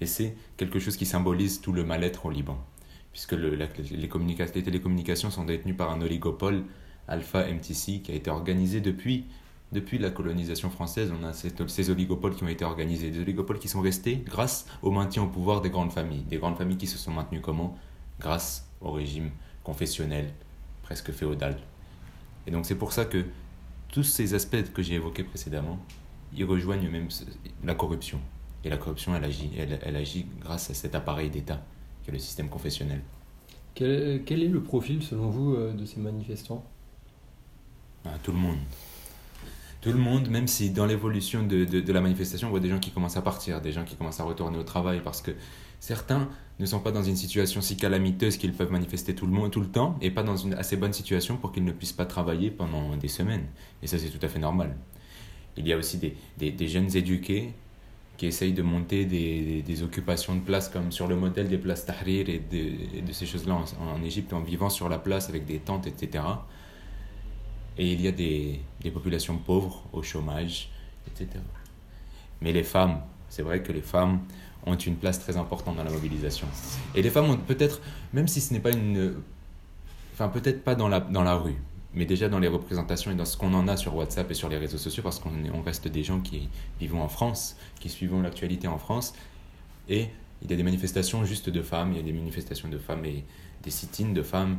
et 0.02 0.06
c'est 0.06 0.34
quelque 0.56 0.80
chose 0.80 0.96
qui 0.96 1.06
symbolise 1.06 1.60
tout 1.60 1.72
le 1.72 1.84
mal-être 1.84 2.26
au 2.26 2.30
Liban, 2.30 2.58
puisque 3.12 3.32
le, 3.32 3.54
les, 3.54 3.68
télécommunications 3.68 5.30
sont 5.30 5.44
détenues 5.44 5.74
par 5.74 5.92
un 5.92 6.00
oligopole 6.00 6.64
Alpha 7.06 7.46
MTC 7.46 8.02
qui 8.02 8.10
a 8.10 8.14
été 8.14 8.28
organisé 8.28 8.80
depuis 8.80 9.24
la 9.98 10.10
colonisation 10.10 10.70
française. 10.70 11.12
On 11.16 11.24
a 11.24 11.32
ces 11.32 11.90
oligopoles 11.90 12.34
qui 12.34 12.42
ont 12.42 12.48
été 12.48 12.64
organisés, 12.64 13.10
des 13.10 13.20
oligopoles 13.20 13.60
qui 13.60 13.68
sont 13.68 13.80
restés 13.80 14.22
grâce 14.26 14.66
au 14.82 14.90
maintien 14.90 15.22
au 15.22 15.28
pouvoir 15.28 15.60
des 15.60 15.70
grandes 15.70 15.92
familles. 15.92 16.22
Des 16.22 16.38
grandes 16.38 16.58
familles 16.58 16.78
qui 16.78 16.88
se 16.88 16.98
sont 16.98 17.12
maintenues 17.12 17.40
comment? 17.40 17.78
Grâce 18.18 18.68
au 18.80 18.90
régime 18.90 19.30
confessionnel, 19.62 20.32
presque 20.82 21.12
féodal. 21.12 21.58
Et 22.48 22.50
donc 22.50 22.66
c'est 22.66 22.74
pour 22.74 22.92
ça 22.92 23.04
que 23.04 23.24
tous 23.88 24.02
ces 24.02 24.34
aspects 24.34 24.72
que 24.74 24.82
j'ai 24.82 24.94
évoqués 24.94 25.22
précédemment, 25.22 25.78
ils 26.34 26.44
rejoignent 26.44 26.90
même 26.90 27.08
la 27.62 27.74
corruption. 27.76 28.20
Et 28.64 28.68
la 28.68 28.76
corruption, 28.76 29.14
elle 29.14 29.24
agit, 29.24 29.50
elle, 29.58 29.78
elle 29.82 29.96
agit 29.96 30.26
grâce 30.40 30.70
à 30.70 30.74
cet 30.74 30.94
appareil 30.94 31.30
d'État, 31.30 31.60
qui 32.02 32.10
est 32.10 32.12
le 32.12 32.18
système 32.18 32.48
confessionnel. 32.48 33.00
Quel, 33.74 34.22
quel, 34.24 34.42
est 34.42 34.48
le 34.48 34.62
profil, 34.62 35.02
selon 35.02 35.30
vous, 35.30 35.54
euh, 35.54 35.72
de 35.72 35.84
ces 35.84 35.98
manifestants? 35.98 36.64
Ah, 38.04 38.10
Tout 38.22 38.32
le 38.32 38.38
monde. 38.38 38.58
Tout 39.80 39.90
le 39.90 39.98
monde, 39.98 40.28
même 40.28 40.46
si 40.46 40.70
dans 40.70 40.86
l'évolution 40.86 41.44
de, 41.44 41.64
de, 41.64 41.80
de, 41.80 41.92
la 41.92 42.00
manifestation, 42.00 42.46
on 42.46 42.50
voit 42.50 42.60
des 42.60 42.68
gens 42.68 42.78
qui 42.78 42.90
commencent 42.90 43.16
à 43.16 43.22
partir, 43.22 43.60
des 43.60 43.72
gens 43.72 43.84
qui 43.84 43.96
commencent 43.96 44.20
à 44.20 44.24
retourner 44.24 44.58
au 44.58 44.62
travail, 44.62 45.00
parce 45.02 45.22
que 45.22 45.32
certains 45.80 46.28
ne 46.60 46.66
sont 46.66 46.78
pas 46.78 46.92
dans 46.92 47.02
une 47.02 47.16
situation 47.16 47.60
si 47.60 47.76
calamiteuse 47.76 48.36
qu'ils 48.36 48.52
peuvent 48.52 48.70
manifester 48.70 49.14
tout 49.16 49.26
le, 49.26 49.32
monde, 49.32 49.50
tout 49.50 49.60
le 49.60 49.66
temps, 49.66 49.98
et 50.00 50.12
pas 50.12 50.22
dans 50.22 50.36
une 50.36 50.54
assez 50.54 50.76
bonne 50.76 50.92
situation 50.92 51.36
pour 51.36 51.50
qu'ils 51.50 51.64
ne 51.64 51.72
puissent 51.72 51.92
pas 51.92 52.06
travailler 52.06 52.52
pendant 52.52 52.96
des 52.96 53.08
semaines. 53.08 53.46
Et 53.82 53.88
ça, 53.88 53.98
c'est 53.98 54.10
tout 54.10 54.24
à 54.24 54.28
fait 54.28 54.38
normal. 54.38 54.76
Il 55.56 55.66
y 55.66 55.72
a 55.72 55.76
aussi 55.76 55.98
des, 55.98 56.16
des, 56.38 56.52
des 56.52 56.68
jeunes 56.68 56.94
éduqués 56.96 57.52
qui 58.16 58.26
essayent 58.26 58.52
de 58.52 58.62
monter 58.62 59.04
des, 59.04 59.62
des, 59.62 59.82
occupations 59.82 60.34
de 60.34 60.40
place 60.40 60.68
comme 60.68 60.92
sur 60.92 61.08
le 61.08 61.16
modèle 61.16 61.48
des 61.48 61.58
places 61.58 61.86
Tahrir 61.86 62.28
et 62.28 62.38
de, 62.38 63.04
de 63.06 63.12
ces 63.12 63.26
choses-là 63.26 63.54
en, 63.54 63.96
en, 63.96 64.02
Égypte 64.04 64.32
en 64.32 64.40
vivant 64.40 64.70
sur 64.70 64.88
la 64.88 64.98
place 64.98 65.28
avec 65.28 65.44
des 65.44 65.58
tentes, 65.58 65.86
etc. 65.86 66.24
Et 67.78 67.92
il 67.92 68.00
y 68.00 68.08
a 68.08 68.12
des, 68.12 68.60
des 68.80 68.90
populations 68.90 69.38
pauvres 69.38 69.82
au 69.92 70.02
chômage, 70.02 70.70
etc. 71.06 71.40
Mais 72.40 72.52
les 72.52 72.62
femmes, 72.62 73.00
c'est 73.28 73.42
vrai 73.42 73.62
que 73.62 73.72
les 73.72 73.82
femmes 73.82 74.20
ont 74.66 74.76
une 74.76 74.96
place 74.96 75.18
très 75.18 75.36
importante 75.36 75.76
dans 75.76 75.84
la 75.84 75.90
mobilisation. 75.90 76.46
Et 76.94 77.02
les 77.02 77.10
femmes 77.10 77.30
ont 77.30 77.36
peut-être, 77.36 77.80
même 78.12 78.28
si 78.28 78.40
ce 78.40 78.52
n'est 78.52 78.60
pas 78.60 78.70
une... 78.70 79.14
Enfin, 80.12 80.28
peut-être 80.28 80.62
pas 80.62 80.74
dans 80.74 80.88
la, 80.88 81.00
dans 81.00 81.22
la 81.22 81.34
rue, 81.34 81.56
mais 81.94 82.06
déjà 82.06 82.28
dans 82.28 82.38
les 82.38 82.48
représentations 82.48 83.10
et 83.10 83.14
dans 83.14 83.24
ce 83.24 83.36
qu'on 83.36 83.52
en 83.54 83.68
a 83.68 83.76
sur 83.76 83.94
WhatsApp 83.94 84.30
et 84.30 84.34
sur 84.34 84.48
les 84.48 84.56
réseaux 84.56 84.78
sociaux, 84.78 85.02
parce 85.02 85.18
qu'on 85.18 85.32
on 85.52 85.62
reste 85.62 85.88
des 85.88 86.02
gens 86.02 86.20
qui 86.20 86.48
vivent 86.80 86.94
en 86.96 87.08
France, 87.08 87.56
qui 87.80 87.88
suivons 87.88 88.22
l'actualité 88.22 88.68
en 88.68 88.78
France, 88.78 89.14
et 89.88 90.08
il 90.42 90.50
y 90.50 90.54
a 90.54 90.56
des 90.56 90.62
manifestations 90.62 91.24
juste 91.24 91.50
de 91.50 91.62
femmes, 91.62 91.92
il 91.92 91.96
y 91.98 92.00
a 92.00 92.02
des 92.02 92.12
manifestations 92.12 92.68
de 92.68 92.78
femmes 92.78 93.04
et 93.04 93.24
des 93.62 93.70
sit 93.70 94.12
de 94.12 94.22
femmes 94.22 94.58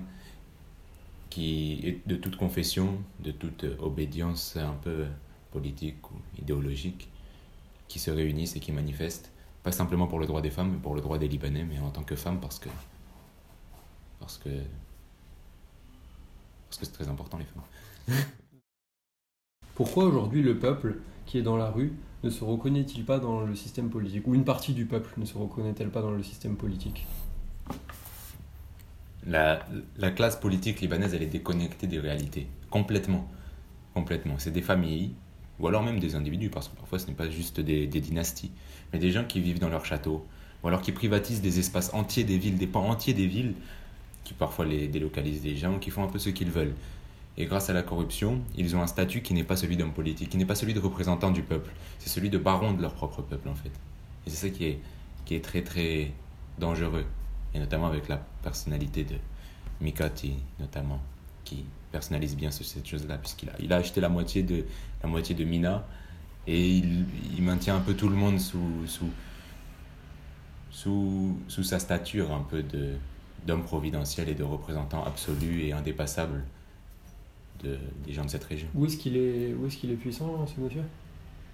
qui, 1.30 2.00
de 2.06 2.16
toute 2.16 2.38
confession, 2.38 3.00
de 3.20 3.32
toute 3.32 3.66
obédience 3.80 4.56
un 4.56 4.76
peu 4.82 5.06
politique 5.52 6.10
ou 6.12 6.16
idéologique, 6.40 7.10
qui 7.88 8.00
se 8.00 8.12
réunissent 8.12 8.56
et 8.56 8.60
qui 8.60 8.72
manifestent, 8.72 9.32
pas 9.64 9.72
simplement 9.72 10.08
pour 10.08 10.20
le 10.20 10.26
droit 10.26 10.42
des 10.42 10.52
femmes, 10.52 10.72
mais 10.72 10.80
pour 10.80 10.96
le 10.96 11.02
droit 11.02 11.18
des 11.18 11.28
Libanais, 11.28 11.64
mais 11.64 11.80
en 11.80 11.90
tant 11.90 12.04
que 12.04 12.16
femmes 12.16 12.40
parce 12.40 12.60
que 12.60 12.70
parce 14.20 14.38
que 14.38 14.50
parce 16.74 16.80
que 16.80 16.86
c'est 16.86 17.04
très 17.04 17.12
important 17.12 17.38
les 17.38 17.46
femmes. 17.46 18.16
Pourquoi 19.76 20.06
aujourd'hui 20.06 20.42
le 20.42 20.58
peuple 20.58 20.98
qui 21.26 21.38
est 21.38 21.44
dans 21.44 21.58
la 21.58 21.70
rue 21.70 21.94
ne 22.24 22.30
se 22.30 22.44
reconnaît-il 22.44 23.06
pas 23.06 23.20
dans 23.20 23.42
le 23.42 23.56
système 23.56 23.90
politique? 23.90 24.28
Ou 24.28 24.34
une 24.34 24.44
partie 24.44 24.74
du 24.74 24.86
peuple 24.86 25.12
ne 25.18 25.26
se 25.26 25.38
reconnaît-elle 25.38 25.90
pas 25.90 26.02
dans 26.02 26.12
le 26.12 26.24
système 26.24 26.56
politique? 26.56 27.06
La, 29.28 29.66
la, 29.98 30.12
classe 30.12 30.36
politique 30.36 30.82
libanaise, 30.82 31.14
elle 31.14 31.22
est 31.22 31.28
déconnectée 31.28 31.88
des 31.88 32.00
réalités. 32.00 32.48
Complètement. 32.70 33.28
Complètement. 33.94 34.36
C'est 34.40 34.52
des 34.52 34.62
familles, 34.62 35.14
ou 35.60 35.68
alors 35.68 35.84
même 35.84 36.00
des 36.00 36.16
individus, 36.16 36.50
parce 36.50 36.70
que 36.70 36.76
parfois 36.76 36.98
ce 36.98 37.08
n'est 37.08 37.14
pas 37.14 37.30
juste 37.30 37.60
des, 37.60 37.88
des, 37.88 38.02
dynasties, 38.02 38.52
mais 38.92 39.00
des 39.00 39.12
gens 39.12 39.24
qui 39.24 39.40
vivent 39.40 39.60
dans 39.60 39.70
leur 39.70 39.86
château, 39.86 40.26
ou 40.64 40.68
alors 40.68 40.82
qui 40.82 40.92
privatisent 40.92 41.42
des 41.42 41.60
espaces 41.60 41.94
entiers 41.94 42.24
des 42.24 42.38
villes, 42.38 42.58
des 42.58 42.68
pans 42.68 42.90
entiers 42.90 43.14
des 43.14 43.28
villes, 43.28 43.54
qui 44.24 44.34
parfois 44.34 44.66
les 44.66 44.88
délocalisent 44.88 45.42
des 45.42 45.56
gens, 45.56 45.80
qui 45.80 45.90
font 45.90 46.04
un 46.04 46.08
peu 46.08 46.20
ce 46.20 46.30
qu'ils 46.30 46.52
veulent. 46.52 46.74
Et 47.38 47.46
grâce 47.46 47.70
à 47.70 47.74
la 47.74 47.82
corruption, 47.82 48.42
ils 48.56 48.76
ont 48.76 48.82
un 48.82 48.88
statut 48.88 49.22
qui 49.22 49.34
n'est 49.34 49.44
pas 49.44 49.56
celui 49.56 49.76
d'homme 49.76 49.94
politique, 49.94 50.30
qui 50.30 50.38
n'est 50.38 50.46
pas 50.46 50.56
celui 50.56 50.74
de 50.74 50.80
représentant 50.80 51.32
du 51.32 51.42
peuple. 51.42 51.72
C'est 51.98 52.10
celui 52.10 52.30
de 52.30 52.38
baron 52.38 52.74
de 52.74 52.82
leur 52.82 52.94
propre 52.94 53.22
peuple, 53.22 53.50
en 53.50 53.56
fait. 53.56 53.72
Et 54.26 54.30
c'est 54.30 54.48
ça 54.48 54.50
qui 54.50 54.66
est, 54.66 54.80
qui 55.26 55.36
est 55.36 55.44
très, 55.44 55.64
très 55.64 56.12
dangereux. 56.60 57.06
Et 57.54 57.60
notamment 57.60 57.88
avec 57.88 58.08
la 58.08 58.18
personnalité 58.44 59.04
de 59.04 59.16
Mikati, 59.82 60.36
notamment, 60.60 61.02
qui 61.44 61.66
personnalise 61.92 62.36
bien 62.36 62.52
cette 62.52 62.88
chose-là, 62.88 63.18
puisqu'il 63.18 63.50
a, 63.50 63.54
il 63.60 63.74
a 63.74 63.78
acheté 63.78 64.00
la 64.00 64.10
moitié 64.10 64.44
de, 64.44 64.66
la 65.02 65.10
moitié 65.10 65.34
de 65.34 65.44
Mina, 65.44 65.86
et 66.46 66.70
il, 66.70 67.06
il 67.36 67.44
maintient 67.44 67.78
un 67.78 67.82
peu 67.82 67.96
tout 67.96 68.10
le 68.10 68.16
monde 68.16 68.40
sous, 68.40 68.86
sous, 68.86 69.10
sous, 70.70 71.38
sous 71.48 71.64
sa 71.64 71.80
stature 71.80 72.32
un 72.32 72.42
peu 72.42 72.62
de, 72.62 72.96
d'homme 73.46 73.64
providentiel 73.64 74.30
et 74.30 74.36
de 74.36 74.44
représentant 74.44 75.04
absolu 75.04 75.64
et 75.64 75.74
indépassable 75.74 76.44
de, 77.64 77.78
des 78.06 78.14
gens 78.14 78.26
de 78.26 78.30
cette 78.30 78.44
région. 78.44 78.68
Où 78.76 78.86
est-ce 78.86 78.98
qu'il 78.98 79.18
est, 79.18 79.54
où 79.54 79.66
est, 79.66 79.70
qu'il 79.70 79.92
est 79.92 79.96
puissant, 79.96 80.46
ce 80.48 80.60
monsieur? 80.60 80.84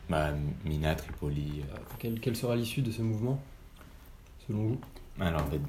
Bah, 0.10 0.32
Mina, 0.66 0.96
Tripoli. 0.96 1.62
Euh... 1.62 1.78
Quelle, 2.00 2.20
quelle, 2.20 2.36
sera 2.36 2.56
l'issue 2.56 2.82
de 2.82 2.92
ce 2.92 3.02
mouvement, 3.02 3.42
selon 4.48 4.60
vous? 4.70 4.82
Alors, 5.20 5.48
de, 5.50 5.60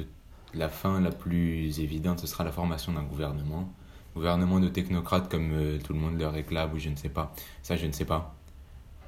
de, 0.00 0.06
la 0.54 0.68
fin 0.68 1.00
la 1.00 1.10
plus 1.10 1.80
évidente, 1.80 2.20
ce 2.20 2.26
sera 2.26 2.44
la 2.44 2.52
formation 2.52 2.92
d'un 2.92 3.02
gouvernement. 3.02 3.70
Gouvernement 4.14 4.58
de 4.58 4.68
technocrates 4.68 5.30
comme 5.30 5.52
euh, 5.52 5.78
tout 5.78 5.92
le 5.92 6.00
monde 6.00 6.18
le 6.18 6.26
réclame, 6.26 6.72
ou 6.72 6.78
je 6.78 6.88
ne 6.88 6.96
sais 6.96 7.10
pas. 7.10 7.34
Ça, 7.62 7.76
je 7.76 7.86
ne 7.86 7.92
sais 7.92 8.06
pas. 8.06 8.34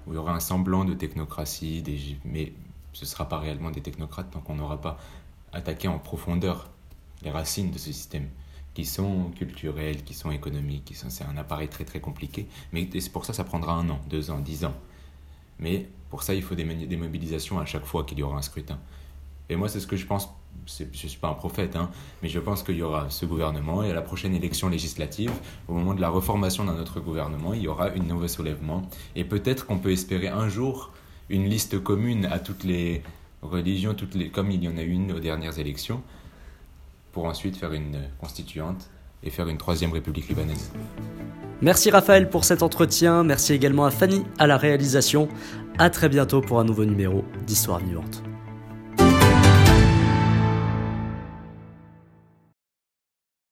Où 0.07 0.13
il 0.13 0.17
y 0.17 0.19
aura 0.19 0.35
un 0.35 0.41
semblant 0.41 0.85
de 0.85 0.95
technocratie, 0.95 1.83
des, 1.83 1.99
mais 2.25 2.53
ce 2.93 3.05
ne 3.05 3.09
sera 3.09 3.29
pas 3.29 3.39
réellement 3.39 3.71
des 3.71 3.81
technocrates 3.81 4.31
tant 4.31 4.41
qu'on 4.41 4.57
n'aura 4.57 4.81
pas 4.81 4.99
attaqué 5.53 5.89
en 5.89 5.99
profondeur 5.99 6.71
les 7.23 7.31
racines 7.31 7.71
de 7.71 7.79
ce 7.79 7.93
système 7.93 8.29
qui 8.75 8.85
sont 8.85 9.31
culturelles, 9.37 10.03
qui 10.03 10.15
sont 10.15 10.31
économiques, 10.31 10.87
qui 10.87 10.95
sont, 10.95 11.11
c'est 11.11 11.25
un 11.25 11.37
appareil 11.37 11.69
très 11.69 11.85
très 11.85 12.01
compliqué. 12.01 12.47
Mais 12.73 12.89
c'est 12.99 13.13
pour 13.13 13.25
ça 13.25 13.33
ça 13.33 13.45
prendra 13.45 13.75
un 13.75 13.89
an, 13.91 14.01
deux 14.09 14.31
ans, 14.31 14.39
dix 14.39 14.65
ans. 14.65 14.75
Mais 15.59 15.89
pour 16.11 16.23
ça, 16.23 16.35
il 16.35 16.43
faut 16.43 16.55
des, 16.55 16.65
des 16.65 16.97
mobilisations 16.97 17.59
à 17.59 17.65
chaque 17.67 17.85
fois 17.85 18.05
qu'il 18.05 18.19
y 18.19 18.23
aura 18.23 18.37
un 18.37 18.43
scrutin. 18.43 18.79
Et 19.49 19.57
moi, 19.57 19.69
c'est 19.69 19.81
ce 19.81 19.87
que 19.87 19.97
je 19.97 20.07
pense. 20.07 20.29
je 20.67 20.85
ne 20.85 20.93
suis 20.93 21.19
pas 21.19 21.29
un 21.29 21.35
prophète, 21.35 21.77
hein, 21.77 21.91
mais 22.23 22.29
je 22.29 22.39
pense 22.39 22.63
qu'il 22.63 22.77
y 22.77 22.83
aura 22.83 23.11
ce 23.11 23.27
gouvernement 23.27 23.83
et 23.83 23.91
à 23.91 23.95
la 23.95 24.03
prochaine 24.03 24.35
élection 24.35 24.69
législative, 24.69 25.33
au 25.69 25.75
moment 25.75 25.95
de 25.95 26.01
la 26.01 26.09
reformation 26.09 26.65
d'un 26.65 26.79
autre 26.79 27.01
gouvernement, 27.01 27.53
il 27.53 27.63
y 27.63 27.69
aura 27.69 27.91
une 27.91 28.07
nouveau 28.07 28.29
soulèvement. 28.29 28.83
Et 29.15 29.25
peut-être 29.25 29.67
qu'on 29.67 29.79
peut 29.79 29.93
espérer 29.93 30.29
un 30.29 30.49
jour 30.49 30.93
une 31.29 31.49
liste 31.49 31.83
commune 31.83 32.27
à 32.27 32.39
toutes 32.39 32.65
les 32.65 33.03
religions, 33.43 33.95
toutes 33.95 34.15
les, 34.15 34.31
comme 34.31 34.51
il 34.51 34.63
y 34.63 34.69
en 34.69 34.77
a 34.77 34.83
une 34.83 35.13
aux 35.13 35.21
dernières 35.21 35.59
élections, 35.59 36.03
pour 37.13 37.27
ensuite 37.27 37.57
faire 37.57 37.73
une 37.73 37.99
constituante 38.19 38.89
et 39.23 39.31
faire 39.31 39.49
une 39.49 39.59
troisième 39.59 39.93
république 39.93 40.29
libanaise. 40.29 40.73
Merci 41.61 41.91
Raphaël 41.91 42.29
pour 42.29 42.45
cet 42.45 42.63
entretien, 42.63 43.23
merci 43.23 43.53
également 43.53 43.85
à 43.85 43.91
Fanny 43.91 44.25
à 44.39 44.47
la 44.47 44.57
réalisation. 44.57 45.29
À 45.79 45.91
très 45.91 46.09
bientôt 46.09 46.41
pour 46.41 46.59
un 46.59 46.65
nouveau 46.65 46.85
numéro 46.85 47.25
d'Histoire 47.47 47.79
vivante. 47.79 48.23